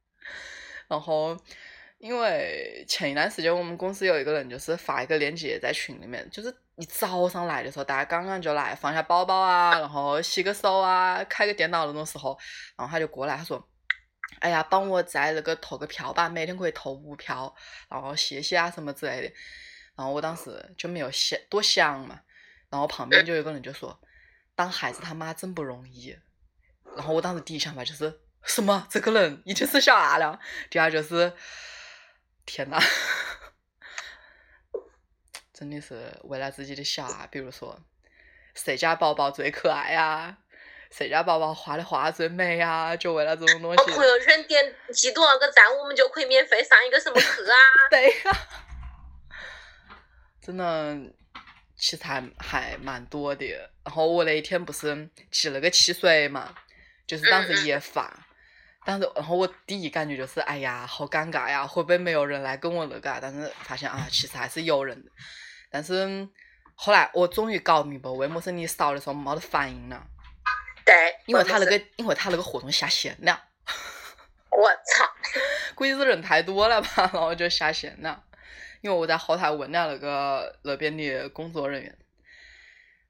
[0.88, 1.36] 然后，
[1.98, 12.38] 因为前一段时间我们公司有一个人，就是发一个链接在群里面，就是一早上来的时候，大家刚刚就来放下包包啊，然后洗个手啊，开个电脑那种时候，
[12.76, 13.68] 然后他就过来，他说。
[14.40, 17.52] 哎呀，帮我在那个投个票吧，每天可以投五票，
[17.88, 19.34] 然后谢谢啊什么之类的。
[19.96, 22.20] 然后我当时就没有想多想嘛，
[22.68, 23.98] 然后旁边就有个人就说
[24.58, 26.18] ：“当孩子他妈真不容易。”
[26.96, 28.88] 然后我当时第一想法就是什么？
[28.90, 30.40] 这个人已经是小孩了。
[30.68, 31.32] 第二就是
[32.44, 32.76] 天呐，
[35.54, 37.78] 真的是为了自己的小孩，比如说
[38.54, 40.38] 谁家宝宝最可爱呀？
[40.90, 42.96] 谁家宝宝画的画最美呀？
[42.96, 43.92] 就为了这种东西。
[43.92, 47.54] 朋友圈点击多少个赞，我们就可以免费上一个什么课啊？
[47.90, 48.36] 对呀，
[50.42, 50.96] 真的，
[51.78, 53.46] 其实还还蛮多的。
[53.84, 56.54] 然后我那一天不是寄了个汽水嘛，
[57.06, 58.26] 就是当时也发，
[58.84, 63.18] 但是然后我第一感觉就是哎呀，好尴尬呀，会不会没有人来跟我那个？
[63.22, 65.10] 但是发现啊，其实还是有人的。
[65.70, 66.28] 但是
[66.74, 70.06] 后来我终于搞明白，为么事你扫的时候没得反应了。
[70.84, 70.94] 对，
[71.26, 73.44] 因为他那个，因为他那个活动下线了。
[74.50, 75.08] 我操！
[75.76, 78.24] 估计是人太多了吧，然后就下线了。
[78.80, 81.98] 因为我在后台问了那个那边的工作人员，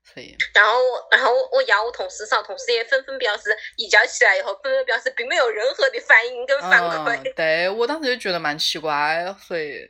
[0.02, 0.36] 所以。
[0.54, 0.72] 然后，
[1.10, 7.34] 然后我邀我同事上，同事也纷纷表示，一叫起来以后，纷纷表示并没有任何的反应跟反馈。
[7.34, 9.88] 对我当时就觉得蛮奇怪，所以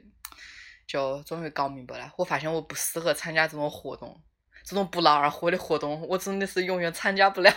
[0.86, 2.12] 就终于搞明白了。
[2.16, 4.20] 我发现我不适合参加这种活动，
[4.64, 7.50] 这种不劳而获的活动，我真的是永远参加不了。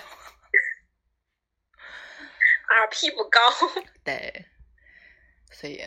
[2.74, 3.40] R P 不高，
[4.02, 4.46] 对，
[5.52, 5.84] 所以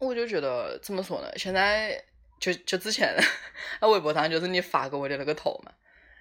[0.00, 1.30] 我就觉得怎么说呢？
[1.36, 2.02] 现在
[2.40, 3.14] 就就之前，
[3.80, 5.72] 那 微博上就是你发给我的那个头嘛，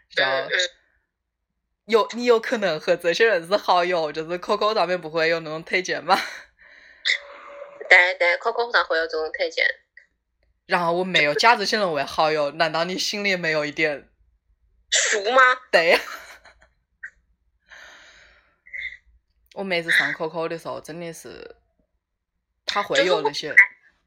[0.09, 0.47] 叫
[1.85, 6.15] 有你有可能和这些人是好友，就是 QQ 上面不会有那种推荐吗？
[7.89, 9.65] 对对，QQ 上会有这种推荐。
[10.67, 14.07] 然后我没有加这些人为好友，难道你心里没有一点
[14.91, 15.41] 数吗？
[15.71, 15.97] 对。
[19.55, 21.55] 我每次上 QQ 的时候，真的是
[22.69, 23.53] 他会有那些。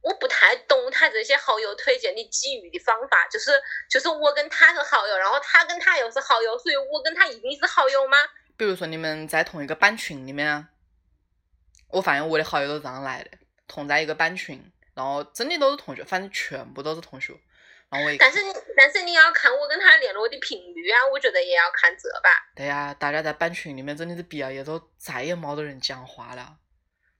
[0.00, 3.52] 我不太懂他这些好友推荐的给予的方法，就是
[3.88, 8.16] 就是我跟他是好友，然后他跟他又是好友，所以我跟他一定是好友吗？
[8.56, 10.68] 比如说你们在同一个班群里面啊，
[11.88, 13.30] 我发现我的好友都是这样来的，
[13.68, 17.32] 同在一个班群，然后真的都是同学，反正全部都是同学。
[17.88, 22.30] 然后我但是你，但是你要看我跟他联络的频率啊，我觉得也要看这吧。
[22.56, 26.56] 对呀，大家在班群里面真的是毕了业之后再也没得人讲话了，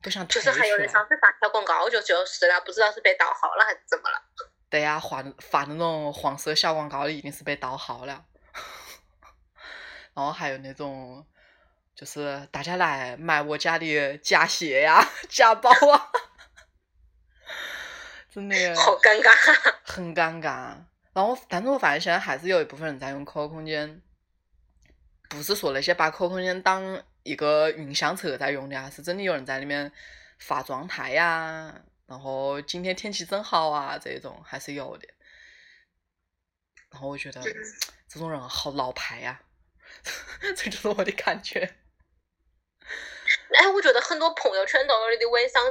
[0.03, 4.21] 都想就是还有人上次发条广告，就就是了，不知道是被盗号了还是怎么了。
[4.69, 8.25] 对呀，发发那种黄色小广告的一定是被盗号了。
[10.15, 11.25] 然后还有那种，
[11.95, 16.11] 就是大家来买我家的假鞋呀、假包啊。
[18.33, 19.31] 真的好尴尬，
[19.85, 20.75] 很尴尬。
[21.13, 24.01] 然后，但是我发现现在还是有一部分人在用 QQ 空间，
[25.29, 29.93] 不是说那些把 QQ 空间当一个云相册在用的啊，是真的有人在里面
[30.39, 35.09] 发状态呀，然后今天天气真好啊，这种还是有的。
[36.91, 37.41] 然后我觉得
[38.09, 39.41] 这种人好老牌呀，
[40.57, 41.61] 这就是我的感觉。
[43.59, 45.65] 哎，我觉得很多朋友圈斗里的微商，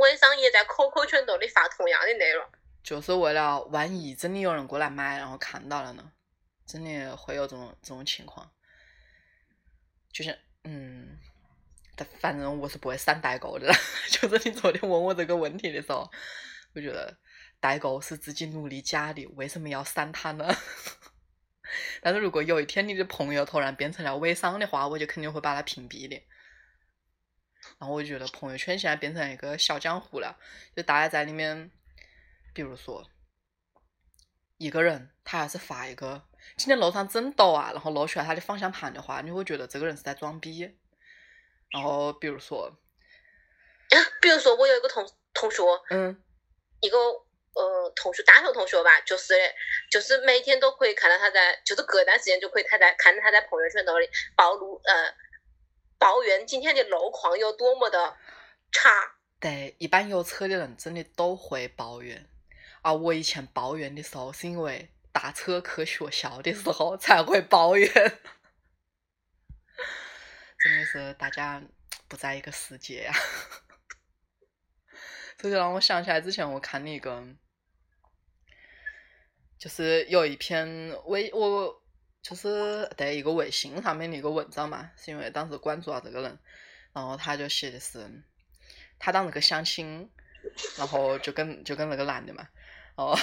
[0.00, 2.44] 微商也在 QQ 圈斗里发同样的内容，
[2.82, 6.12] 就是为了万一真的有人过来买，然后看到了呢，
[6.66, 8.50] 真的会有这种这种情况。
[10.12, 10.34] 就像，
[10.70, 11.18] 嗯，
[12.20, 13.72] 反正我是不会删代购的。
[14.12, 16.10] 就是你昨天问我这个问题的时候，
[16.74, 17.16] 我觉得
[17.58, 20.54] 代购是自己努力假的，为什么要删它呢？
[22.02, 26.22] 但是如果有一天你的朋友突然变成了微商的话，我就肯定会把他屏蔽的。
[27.78, 30.38] 然后我觉得朋友圈现在变成一个小江湖了，
[30.76, 31.70] 就大家在里面，
[32.52, 33.08] 比如说
[34.58, 40.76] 一个人他要是发一个今天路上真堵啊，然后露出来他的方向盘的话，你会觉得这个人是在装逼。
[41.70, 42.72] 然后比如说，
[44.20, 46.22] 比如说我有一个同同学，嗯，
[46.80, 49.34] 一个呃同学，大学同学吧，就是
[49.90, 55.14] 就是每天都可以看到他在，就是隔段时间就可以他在看到他在朋友圈那里暴露呃
[55.98, 58.16] 抱怨今天的路况有多么的
[58.72, 58.90] 差。
[59.38, 62.26] 对，一般有车的人真的都会抱怨。
[62.80, 67.92] 而我以前抱怨的时候，是因为打车去学校的时候才会抱怨。
[70.60, 71.60] 真的是大家
[72.06, 73.12] 不在一个世界呀、
[75.36, 77.26] 这就让我想起来之前我看的一个，
[79.58, 81.82] 就是有一篇微我
[82.22, 86.38] 就是在一个微信上面的一个文章嘛，是因为当时关注了这个人，
[86.92, 88.08] 然后他就写的是
[89.00, 90.08] 他当时个相亲，
[90.76, 92.48] 然后就跟就跟那个男的嘛，
[92.96, 93.18] 然后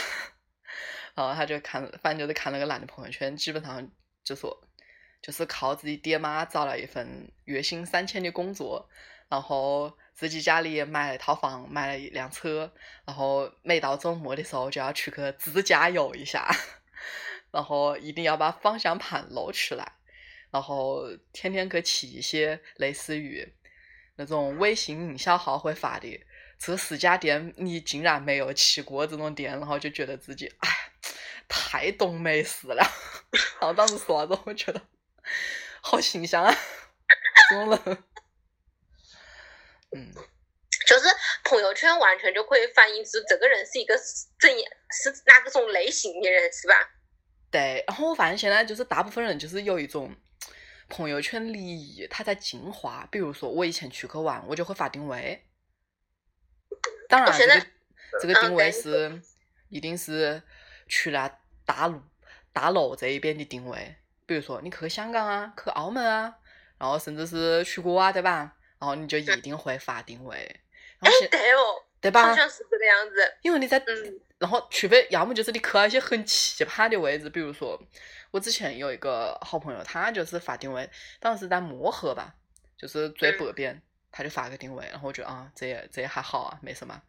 [1.16, 3.90] 然后他就看，反正就是看那个男的朋友圈，基本上
[4.24, 4.62] 就说。
[5.22, 8.88] 就是靠自己爹妈找了一份月薪三千的工作，
[9.28, 12.72] 然后自己家里也买了一套房，买了一辆车，
[13.08, 16.48] 然后每到周末的时候就要去去自驾游一下，
[17.50, 19.94] 然后一定要把方向盘露出来，
[20.52, 23.52] 然后天天去骑一些类似于
[24.18, 26.24] 那种微信营销号会发的
[26.66, 30.70] 这四家店你竟然没有去过这种店，然后就觉得自己哎
[31.48, 32.84] 太懂美食了，
[33.62, 34.82] 然后当时说完之后，我觉得。
[35.82, 36.56] 好形象啊！
[37.50, 38.04] 这种人，
[39.92, 40.12] 嗯，
[40.88, 41.06] 就是
[41.44, 43.96] 朋友圈完全就可以反映出这个人是一个
[44.40, 46.74] 怎样是哪个种类型的人，是吧？
[47.52, 47.84] 对。
[47.88, 50.16] 然后我发现现在就是大部分人就是有一种
[50.90, 53.08] 朋友圈礼仪，它在进化。
[53.12, 55.45] 比如说我以前出去玩，我就会发定位。
[57.08, 57.66] 当然，这个
[58.22, 59.22] 这个定位是
[59.70, 60.42] 一定是
[60.88, 62.02] 去了大陆
[62.54, 63.96] 大陆这一边的定位。
[64.26, 66.36] 比如说你去香港啊，去澳门啊，
[66.78, 68.56] 然后甚至是出国啊，对吧？
[68.80, 70.36] 然后你就一定会发定位。
[71.00, 72.24] 哎，对哦，对吧？
[72.24, 73.16] 好像是这个样子。
[73.42, 77.80] 因为你在，嗯，然后除非要么就是你去了一些很奇葩的位置，比如说
[78.32, 80.90] 我之前有一个好朋友，他就是发定位，
[81.20, 82.34] 当时是在漠河吧，
[82.78, 83.82] 就是最北边，
[84.16, 87.02] 他就发个定位，然后我觉得啊，这也这也还好啊，没什么。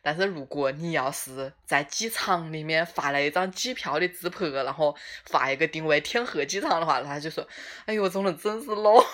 [0.00, 7.44] 但是如果你要是在机场里面发了一张机票的自拍，然后发一个定位天河机场的话，他就说
[7.86, 9.04] ：“哎呦，这种人真是 low。”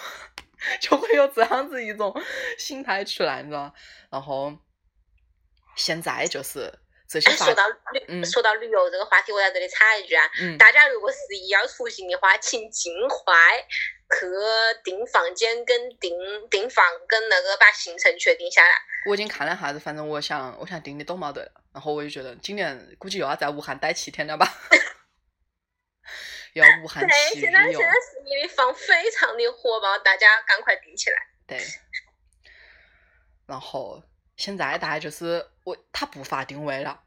[0.81, 2.14] 就会有这样子一种
[2.59, 3.75] 心态出来，你知道？
[4.11, 4.53] 然后
[5.75, 6.73] 现在就是
[7.09, 13.35] 这些发说到旅，嗯说到旅游这个话题，我在这里插一句啊，嗯大家如果十一要出行的话，请尽快
[14.18, 14.27] 去
[14.85, 16.12] 订房间跟订
[16.51, 18.75] 订房跟那个把行程确定下来。
[19.07, 24.46] 我已经看了下子，反正我想我想订的都没得了，然后我就觉得今年估计又要在武汉待七天了吧，
[26.55, 27.81] 要武汉对，现在现。
[27.81, 31.16] 在十一的房非常的火爆，大家赶快订起来。
[31.46, 31.61] 对，
[33.46, 34.03] 然后
[34.37, 37.03] 现在大概就是我他不发定位了，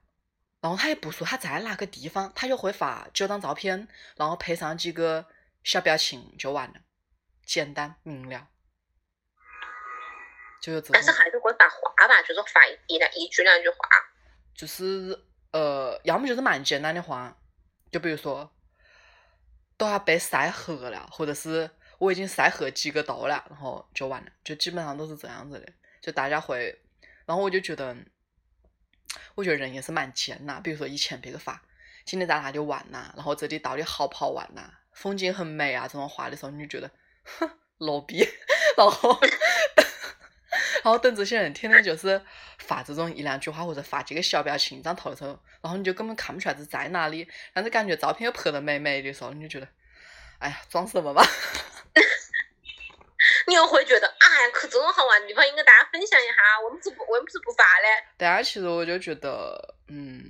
[0.59, 3.87] 然后他也不说他在哪个地方，他就会发几张照片，
[4.17, 5.25] 然后配上几个
[5.63, 6.75] 小表情就完了，
[7.45, 8.47] 简单明了，
[10.61, 13.77] 就是这但是，还是会发话吧，就是发一一两一句两句话。
[14.53, 17.37] 就是呃，要么就是蛮简单的话，
[17.91, 18.51] 就比如说
[19.77, 25.71] 都要被晒黑了，或者是我已经晒黑几个度了，然后就完了，就基本上都是这样子的。
[26.01, 26.81] 就大家会，
[27.25, 27.95] 然后我就觉得，
[29.35, 30.61] 我觉得人也是蛮贱呐。
[30.63, 31.61] 比如说以前别个发
[32.05, 36.89] 今天在哪里玩呐、然后这里到底好不好玩呐、风景很美啊这种话的时候，你就觉得，
[37.25, 38.25] 哼，罗逼，
[38.77, 39.19] 然后。
[40.83, 42.21] 然后等这些人天天就是
[42.59, 49.67] 发这种一两句话或者发几个小表情、一张头的时候，然后你就根本看不出来是在哪里，但是感觉照片又拍的美美的时候，你就觉得，
[50.37, 51.25] 哎呀，装什么吧？
[53.47, 56.33] 你又会觉得，哎呀，去这种好玩的地方应该大家分享一下，
[56.63, 58.05] 我们是不我们是不发的。
[58.17, 60.21] 大家其实我就觉得，嗯，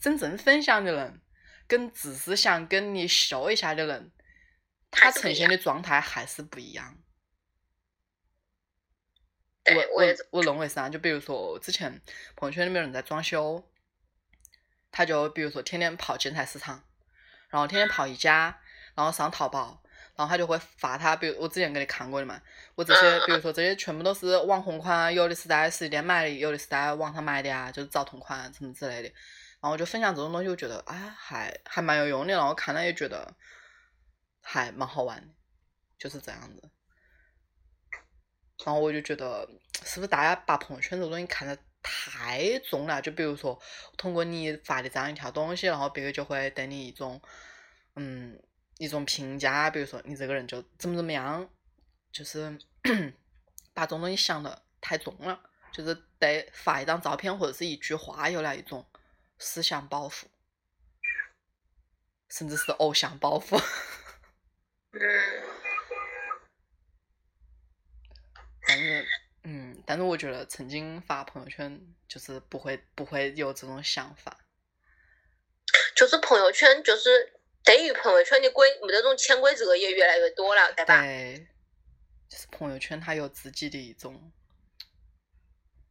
[0.00, 1.20] 真正分享的人，
[1.68, 4.10] 跟只是想跟你秀一下的人，
[4.92, 6.96] 他呈现的状态还是不一样。
[9.64, 12.00] 我我我我认为是啊，就比如说之前
[12.36, 13.64] 朋友圈里面有人在装修，
[14.90, 16.84] 他就比如说天天跑建材市场，
[17.48, 18.60] 然后天天跑宜家，
[18.94, 19.82] 然后上淘宝，
[20.16, 22.42] 然后他就会发他，比如我之前给你看过的嘛，
[22.74, 33.32] 我这些比如说这些全部都是网红款啊，有的是在实体店买的，有的是在网上买的啊，就是找同款什么之类的，然后我就分享这种东西，我觉得哎还还蛮有用的，然后看了也觉得
[34.42, 35.32] 还蛮好玩的，
[35.98, 36.70] 就是这样子。
[38.64, 39.48] 然后我就觉得，
[39.84, 43.00] 是不是大家把朋友圈这个东西看得太重了？
[43.02, 43.60] 就比如说，
[43.96, 47.20] 通过你发的这样一条东西，然后别个就会对你一种，
[47.96, 48.40] 嗯，
[48.78, 51.48] 一种评价，比如说你这个人就怎么怎么样，
[52.12, 52.56] 就是
[53.74, 55.40] 把这种东西想的太重了，
[55.72, 58.86] 就是对发一张照片或者是一句话有了一种
[59.38, 60.26] 思想包袱，
[62.28, 63.60] 甚至是偶像包袱。
[64.92, 65.00] 嗯，
[68.66, 69.06] 但是，
[69.44, 74.38] 嗯，但是我觉得曾经发朋友圈就是不会不会有这种想法。
[75.96, 77.32] 就是朋友圈，就是
[77.64, 81.00] 对于朋友圈的规那种潜规则也越来越多了，对吧？
[81.02, 81.46] 对，
[82.28, 84.32] 就是朋友圈它有自己的一种，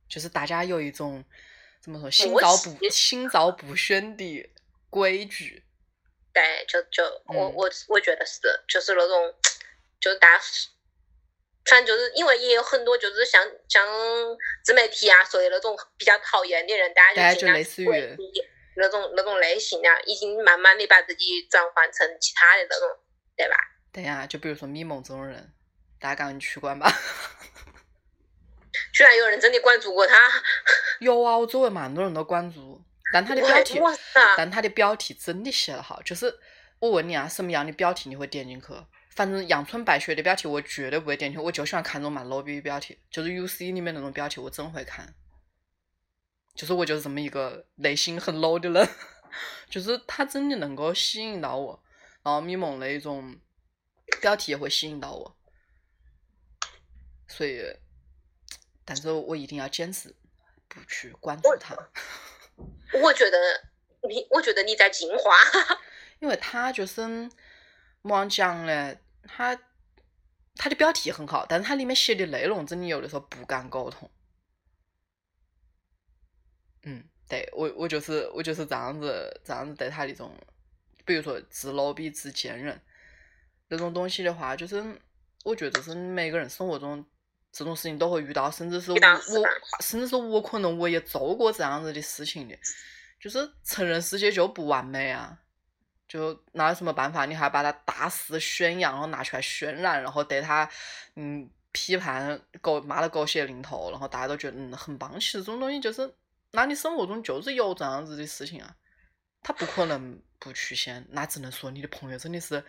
[0.07, 1.25] 就是大家有一种
[1.79, 4.49] 怎么说心照不心照不宣的
[4.89, 5.63] 规矩。
[6.33, 9.33] 对，就就我嗯我我觉得是，就是那种，
[9.99, 10.43] 就是大家，
[11.65, 13.85] 反正就是因为也有很多就是像像
[14.63, 18.31] 自媒体啊说的那种比较讨厌的人，大大家就尽量类似于回避
[18.77, 22.89] 那种那种类型啊，已经慢慢的把自己转换成其他的那种，
[23.35, 23.55] 对吧？
[23.91, 25.53] 对呀，就比如说米梦这种人，
[25.99, 26.89] 大家赶紧取关吧。
[28.93, 30.15] 居然有人真的关注过他，
[30.99, 32.81] 有啊，我周围蛮多人都关注，
[33.11, 33.79] 但他的标题，
[34.37, 36.01] 但他的标题真的写得好。
[36.01, 36.39] 就是
[36.79, 38.67] 我问你啊，什么样的标题你会点进去？
[39.09, 45.13] 反正阳春白雪的标题我绝对不会点进去，我就喜欢看那种蛮 low 逼的标题，就是 UC 里面那种标题我真会看。
[46.55, 48.87] 就是我就是这么一个内心很 low 的人，
[49.69, 51.83] 就是他真的能够吸引到我，
[52.23, 53.37] 然后咪蒙那一种
[54.21, 55.37] 标题也会吸引到我，
[57.27, 57.63] 所以，
[58.83, 60.13] 但是我一定要坚持
[60.67, 61.75] 不去关注他。
[63.01, 63.37] 我觉得
[64.07, 65.31] 你，我觉得你在进化。
[66.19, 67.29] 因为他就是
[68.01, 69.59] 么讲嘞，他
[70.55, 74.09] 他的标题很好，但是他里面写的内容真的有的时候不敢沟通。
[76.83, 80.35] 嗯，对我我就是我就是这样子这样子对他的一种，
[81.05, 82.81] 比如说自 low 比自贱人
[83.69, 84.83] 那种东西的话，就是
[85.43, 87.05] 我觉得是每个人生活中
[87.51, 88.97] 这种事情都会遇到，甚至是我
[89.81, 92.57] 甚至是我可能我也做过这样子的事情的，
[93.19, 95.37] 就是成人世界就不完美啊。
[96.07, 97.25] 就哪有什么办法？
[97.25, 100.69] 你还把它大肆宣扬，然后拿出来渲染，然后对他
[101.15, 105.13] 嗯批判狗骂的狗血淋头，然后大家都觉得嗯很棒。
[105.17, 106.13] 其实这种东西就是，
[106.51, 108.75] 那你生活中就是有这样子的事情啊，
[109.41, 112.61] 他不可能不出现，那只能说你的朋友真的是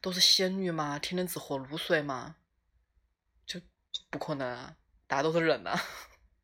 [0.00, 0.98] 都是仙女嘛？
[0.98, 2.34] 天天只喝露水吗？
[4.14, 4.76] 就不可能啊，
[5.08, 5.76] 大家都是人呐、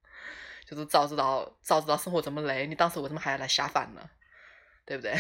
[0.67, 4.11] 就是早知道早知道生活这么累，你当时为什么还要来下凡呢？
[4.85, 5.17] 对不对？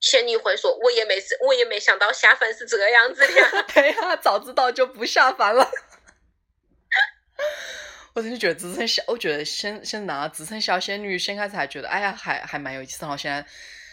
[0.00, 1.14] 仙女会说：“我也没
[1.46, 3.62] 我也没想到下凡是这个样子的呀。
[3.72, 5.70] 对呀、早知道就不下凡了。
[8.12, 13.46] 我真的觉得自称小，我觉得先先拿自称小仙女，先开始还觉得哎呀，还还蛮有意思，然后现在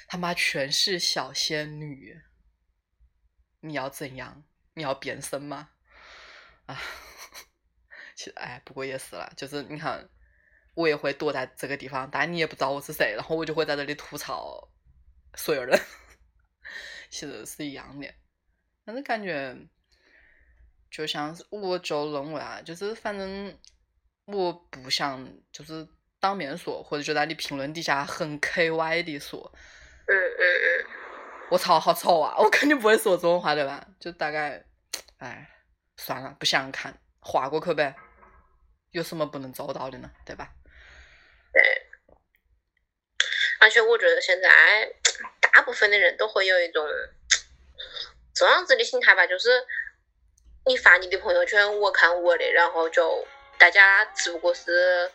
[0.10, 2.20] 他妈全是小仙女，
[3.62, 4.44] 你要怎样？
[4.74, 5.71] 你要变身吗？
[6.66, 6.80] 啊，
[8.16, 10.08] 其实哎，不过也是啦，就是你看，
[10.76, 14.70] 我也会躲在这个地方，但你也不知道我是谁，然后我就会在这里吐槽
[15.36, 15.80] 所有人，
[17.10, 18.08] 其实是一样的。
[18.86, 19.56] 但是感觉
[20.90, 23.58] 就像是我就认为啊，就是反正
[24.26, 25.88] 我不想就是
[26.20, 29.52] 当面说，或者就在你评论底下很 K Y 的说，”
[30.08, 30.86] 嗯嗯嗯，
[31.50, 32.36] 我操，好丑啊！
[32.38, 33.88] 我肯定不会说这种话，对吧？
[34.00, 34.66] 就大概，
[35.18, 35.50] 哎，
[36.04, 37.96] 算了，不想看，划过去呗。
[38.90, 40.10] 有什么不能做到的呢？
[40.26, 40.50] 对吧？
[41.54, 41.62] 对
[43.60, 44.92] 而且我觉得现在
[45.40, 46.84] 大部分的人都会有一种
[48.34, 49.64] 这样子的心态吧，就是
[50.66, 53.28] 你发你的朋友圈，我看我的，然后就
[53.60, 55.12] 大家只不过是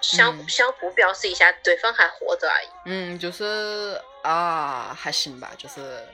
[0.00, 2.68] 相、嗯相互表示一下对方还活着而已。
[2.84, 6.06] 嗯，就是啊，还行吧，就是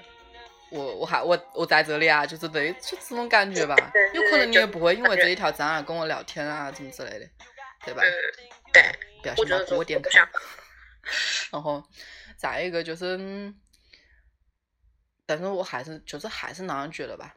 [0.73, 3.77] 我我还我我在这里啊，就是对，就这种感觉吧
[4.15, 7.29] 有可能你也不会因为这一条章啊跟我聊天啊，怎么之类的，
[7.85, 8.03] 对吧？
[8.03, 8.11] 嗯，
[8.73, 8.83] 对，
[9.21, 10.11] 不要我觉得先把锅点开。
[11.53, 11.83] 然后
[12.37, 13.55] 再一个就是，嗯
[15.27, 17.35] 但是我还是就是还是那样觉得吧，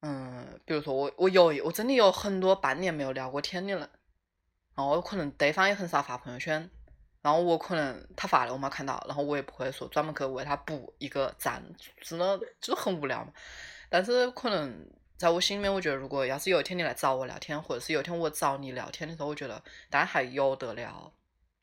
[0.00, 6.70] 嗯，比如说我我有我真的有很多半年没有聊过天的人，然后我可能对方也很少发朋友圈，
[7.22, 11.62] 然后我可能他发了我没看到，然后我也不会说专门去为他补一个赞，
[12.00, 13.32] 真的就是很无聊嘛。
[13.88, 21.12] 但是可能在我心里面，我觉得如果要是有一天你来找我聊天，或者是有一天我找你聊天的时候，我觉得大家还有得聊。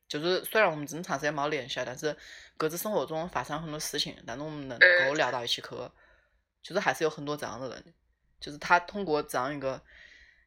[0.08, 2.16] 就是虽然我们这么长时间没联系了，但是
[2.58, 5.68] 各自生活中发生了很多事情，但是我们能够聊到一起去，
[6.64, 7.94] 就是还是有很多这样的人。
[8.40, 9.80] 就是他通过这样一个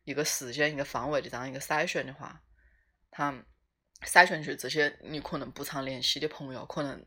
[0.05, 2.41] 一个时间、一个范围的这样一个筛选的话，
[3.11, 3.33] 他
[4.05, 7.05] 筛选出这些你可能不常联系的朋友，可能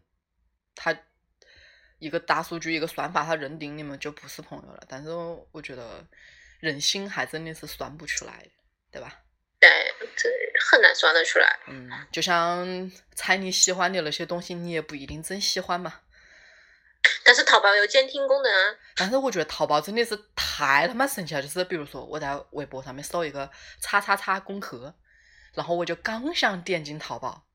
[0.76, 0.98] 他
[2.00, 4.84] 一个大数据、一个算法，他认定你们就不是朋友了。
[4.88, 5.10] 但是
[5.52, 6.06] 我觉得
[6.60, 8.50] 人心还真的是算不出来的，
[8.92, 9.22] 对吧？
[9.60, 9.70] 对，
[10.16, 10.30] 这
[10.70, 11.60] 很难算得出来。
[11.68, 16.02] 嗯，就像猜你喜欢的那些东西，你也不一定真喜欢嘛。
[17.24, 18.76] 但是淘宝有监听功能啊。
[18.96, 24.94] 但是我觉得淘宝真的是太他妈神奇了，就是比如说我在微博上面搜一个叉叉叉功课，
[25.56, 27.48] 然后我就刚想点进淘宝，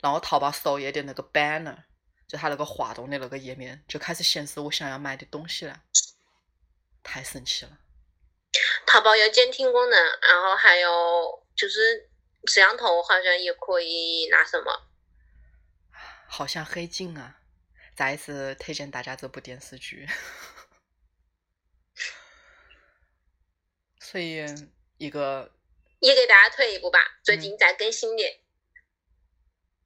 [0.00, 1.84] 然后淘宝首页的那个 banner，
[2.28, 5.82] 就它那个滑动的那个页面就开始显示我想要买的东西了，
[7.02, 7.78] 太神奇了。
[8.86, 12.10] 淘宝有监听功能，然后还有就是
[12.46, 14.88] 摄像头好像也可以那什么。
[16.26, 17.40] 好像黑镜啊。
[17.96, 20.04] 再一次推荐大家这部电视剧，
[24.00, 24.44] 所以
[24.96, 25.48] 一个
[26.04, 28.22] 也给大家退一步吧，最近在更新的，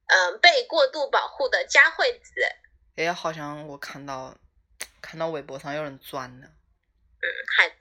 [0.07, 2.33] 嗯，被过度保护的佳惠子，
[2.97, 4.37] 哎，好像我看到
[5.01, 7.71] 看到微博上有人转了，嗯，还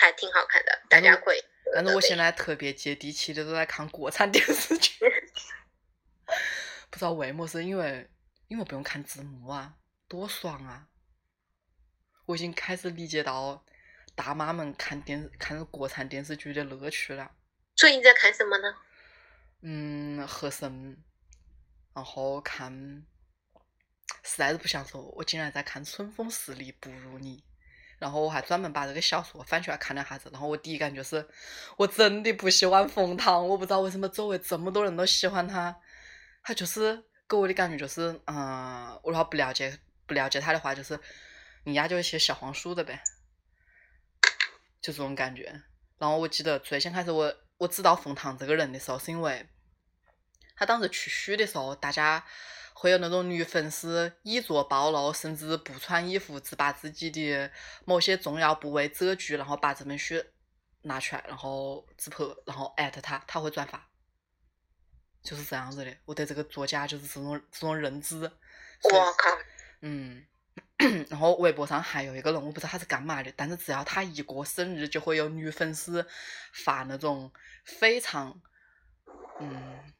[0.00, 1.44] 还挺好看的，大家可以。
[1.74, 4.98] 但是我现在特别接地气的都在看国产电视剧，
[6.90, 8.08] 不知道为么是因为。
[8.48, 9.76] 因为不用看字幕啊，
[10.06, 10.86] 多爽啊！
[12.26, 13.64] 我已经开始理解到
[14.14, 17.30] 大妈们看电看国产电视剧的乐趣了。
[17.76, 18.74] 所以你在看什么呢？
[19.62, 20.96] 嗯，和珅，
[21.94, 22.72] 然后看，
[24.22, 27.38] 实在是不想说，我竟然在看《春风十里不如你》，
[27.98, 31.28] 然后我还专门把这个小说翻出来看了下子，然后我第一感觉是，
[31.76, 35.76] 我真的不喜欢冯唐，我不知道为什么周围这么多人都喜欢他，
[36.42, 37.04] 他就是。
[37.28, 41.00] 给我的感觉就是，嗯，我如果不了解不了解他的话，就是
[41.64, 43.02] 人家就写小黄书的呗，
[44.82, 45.44] 就这种感觉。
[45.96, 49.48] 然后我记得最先开始我我知道冯唐这个人的时候，是因为
[50.56, 52.24] 他当时去虚的时候，大家
[52.74, 57.50] 会有那种女粉丝以作暴露，甚至不穿衣服，只把自己的
[57.84, 60.20] 某些重要部位遮住，然后把这本书
[60.82, 63.88] 拿出来，然后自拍，然后艾特他，他会转发。
[65.22, 68.16] 就是这样子的，我对这个作家就是这种这种认知。
[68.22, 69.30] 我靠！
[69.82, 70.26] 嗯，
[71.08, 76.04] 然后微博上还有一个人，我不知道他是干嘛的，但是只要他一过生日，就会有女粉丝
[76.52, 77.32] 发那种
[77.64, 78.40] 非常
[79.40, 79.92] 嗯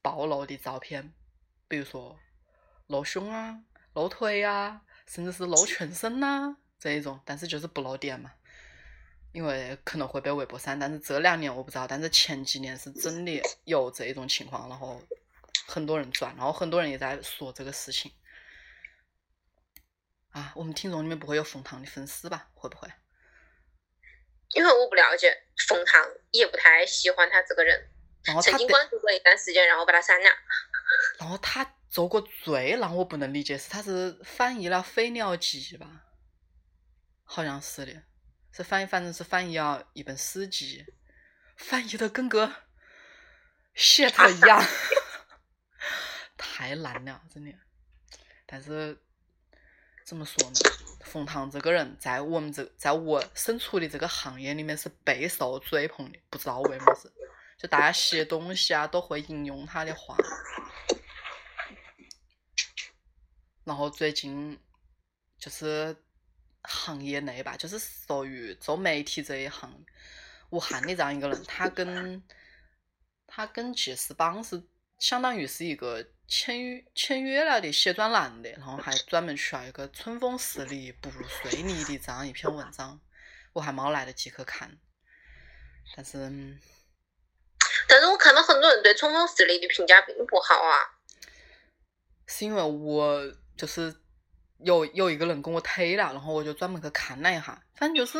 [0.00, 1.12] 暴露的照片，
[1.68, 2.18] 比如说
[2.86, 3.62] 露胸啊、
[3.94, 8.32] 露腿啊，甚至是露全身呐这一种，但是就是不露点嘛。
[9.32, 15.00] 因为可能会被微博删，但是这两年我不知道，但是前几年是真的有这种情况，然后
[15.66, 18.12] 很多人转，然后很多人也在说这个事情。
[20.32, 22.50] 啊，我们听众里面不会有冯唐的粉丝吧？
[22.52, 22.92] 会不会？
[24.52, 25.36] 因为我不了解
[25.68, 27.88] 冯唐，也不太喜欢他这个人。
[28.24, 30.30] 然后曾经关注过一段时间，然后把他删了。
[31.18, 35.86] 然后他做过最让我不能理解是，他是翻译了《飞鸟集》吧？
[37.24, 38.02] 好像是的。
[38.54, 40.84] 是翻译，反正是翻译了一本诗集，
[41.56, 42.54] 翻译的跟个
[43.74, 44.62] shit 一样，
[46.36, 47.50] 太烂了，真的。
[48.44, 49.02] 但是
[50.04, 50.56] 怎么说呢？
[51.04, 57.12] 冯唐这个人在我们这，在我身处的这个行业里面是备受追捧的，不知道为么子，
[57.58, 60.16] 就大家写东西啊都会引用他的话。
[63.64, 64.58] 然后最近
[65.38, 65.96] 就是。
[66.64, 69.84] 行业内吧，就是属于做媒体这一行，
[70.50, 72.22] 武汉的这样一个人，他跟
[73.26, 74.62] 他跟记事邦是
[75.00, 82.98] 相当于是一个签约签约了的写专栏的，然后还专门出了一个“春风十里不如碎泥”的这样一篇文章，
[83.52, 84.78] 我还没来得及去看，
[85.94, 86.18] 但是
[87.86, 90.72] 但是我看到很多人对“春风十里”的评价并不好啊，
[92.26, 93.94] 是因为我就是。
[94.64, 98.16] 有有一个人跟我推了，然后我就专门去看了一下，反正就是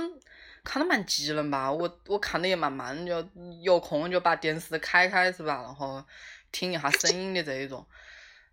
[0.64, 1.70] 看的蛮急的吧。
[1.70, 3.24] 我我看的也蛮慢，就
[3.62, 5.62] 有空就把电视开开是吧？
[5.62, 6.04] 然后
[6.50, 7.86] 听一下声音的这一种，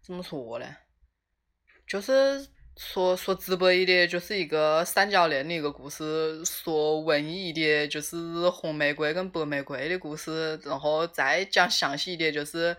[0.09, 0.65] 怎么说呢？
[1.87, 12.75] 就是说说直白一点，就是一个三角恋的一个故事；说文艺一点，就是红玫瑰跟白玫瑰的故事；然后再讲详细一点，就是。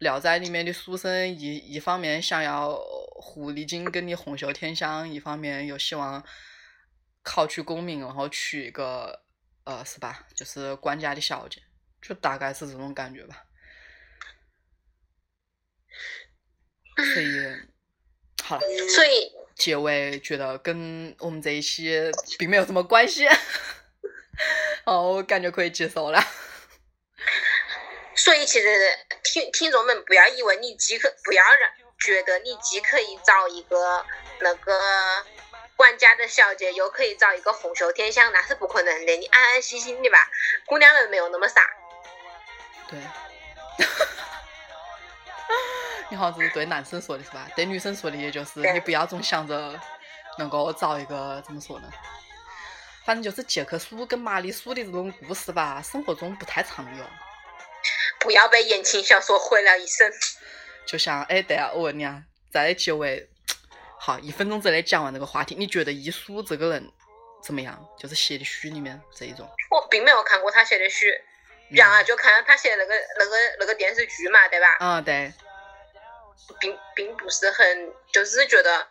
[0.00, 2.76] 聊斋里面的书生一一方面想要
[3.14, 6.22] 狐狸精跟你红袖添香，一方面又希望
[7.22, 9.22] 考取功名，然后娶一个
[9.62, 10.26] 呃是吧？
[10.34, 11.62] 就是官家的小姐，
[12.02, 13.44] 就大概是这种感觉吧。
[16.96, 17.28] 所以
[18.42, 21.90] 好了，所以结尾觉得跟我们这一期
[22.38, 23.26] 并没有什么关系，
[24.84, 26.24] 哦，我感觉可以接受了。
[28.16, 28.68] 所以其实
[29.22, 34.04] 听听众们不要以为你既可不要让觉得你既可以找一个
[34.40, 34.80] 那个
[35.76, 39.16] 管家的小姐，又可以找一个红袖添香，那是不可能的。
[39.16, 40.30] 你安安心心的吧，
[40.66, 41.68] 姑娘们没有那么傻。
[42.88, 42.98] 对。
[46.14, 47.50] 你好像是对男生说的是吧？
[47.56, 49.78] 对女生说的也就是你不要总想着
[50.38, 51.90] 能够找一个怎么说呢？
[53.04, 57.04] 反正就是杰克鼠跟玛丽苏的这种故事吧，生活中不太常有。
[58.20, 60.08] 不要被言情小说毁了一生。
[60.86, 63.28] 就像哎，对啊，我问你啊，在结尾，
[63.98, 66.92] 好，一分钟之内讲完这个话题，你觉得一书这个人
[67.42, 67.76] 怎么样？
[67.98, 69.50] 就是写的书里面这一种。
[69.68, 71.06] 我并没有看过他写的书，
[71.70, 74.76] 然而就看他写的那个那个那个电视剧嘛，对吧？
[74.78, 75.32] 嗯，对。
[76.60, 78.86] 并并不是很，就是觉得，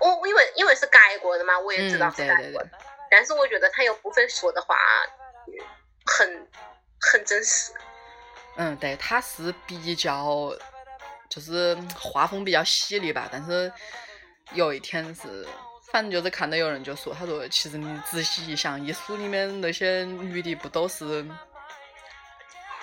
[0.00, 2.70] 我因为因为是改过的嘛，我也知道是改过的，
[3.10, 4.76] 但是我觉得他有部分说的话
[6.04, 6.48] 很
[7.00, 7.72] 很真实。
[8.56, 10.52] 嗯，对，他是比较
[11.28, 13.72] 就是画风比较犀利吧，但是
[14.52, 15.46] 有一天是，
[15.92, 21.24] 反正就是看到有人就说，他说其实你仔细一想，一书里面那些女的不都是。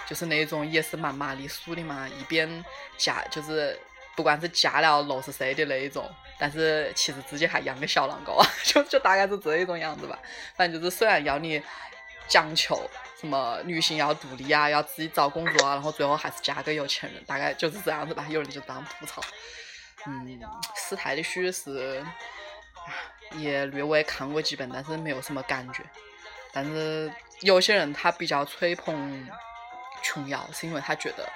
[0.08, 2.64] 就是那种也是蛮玛丽苏的嘛，一边
[2.98, 3.78] 嫁就是
[4.16, 10.18] 不管是嫁了六十岁的那一种，但是其实自己还养个小狼狗， 就就大概是这一种样子吧。
[10.56, 11.62] 反正就是虽然要你
[12.28, 12.90] 讲求
[13.20, 18.26] 什么女性要独立啊，要自己找工作啊，然后最后还是嫁个有钱人，大概就是这样子吧。
[18.30, 19.22] 有人就这样吐槽。
[20.06, 20.40] 嗯，
[20.76, 22.02] 史泰的书是
[23.34, 25.84] 也略微看过几本，但是没有什么感觉。
[26.54, 29.30] 但是有些人他比较吹捧。
[30.02, 31.28] 琼瑶是因为他觉得，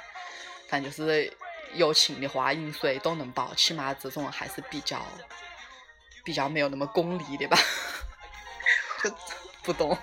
[0.68, 1.32] 反正就是
[1.74, 5.01] 友情的话，饮水都能饱，起码这种还是比较
[6.24, 7.57] 比较没有那么功利的吧，
[9.03, 9.12] 就
[9.64, 9.97] 不懂。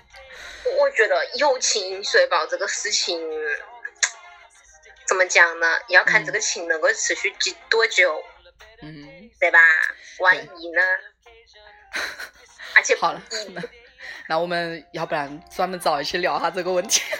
[0.78, 3.18] 我觉得友情饮水饱这个事情，
[5.06, 5.66] 怎么讲呢？
[5.88, 8.22] 要看这个情能够持续几多久，
[8.82, 9.58] 嗯，对吧？
[10.18, 10.82] 万一呢？
[12.74, 13.62] 而且好了，那
[14.28, 17.02] 那我们要不然专门找一期聊下这个问题。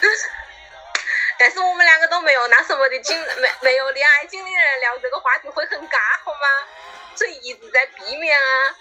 [1.39, 6.67] 但是我们两个都没有那什么的经没没有恋爱经历的人聊这个话题会很尬，好吗？
[7.15, 8.75] 所以一直在避免啊。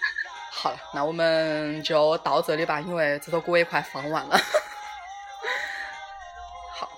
[0.50, 4.36] 好了，那我们就到这里吧，因为这首歌也快放完了。
[6.74, 6.88] 好，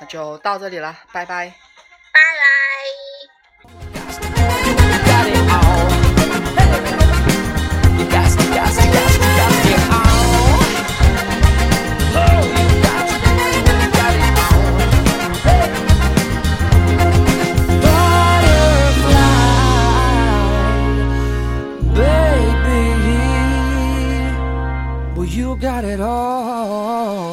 [0.00, 1.52] 那就到这里了，拜拜。
[2.12, 2.99] 拜拜。
[25.84, 27.29] at all.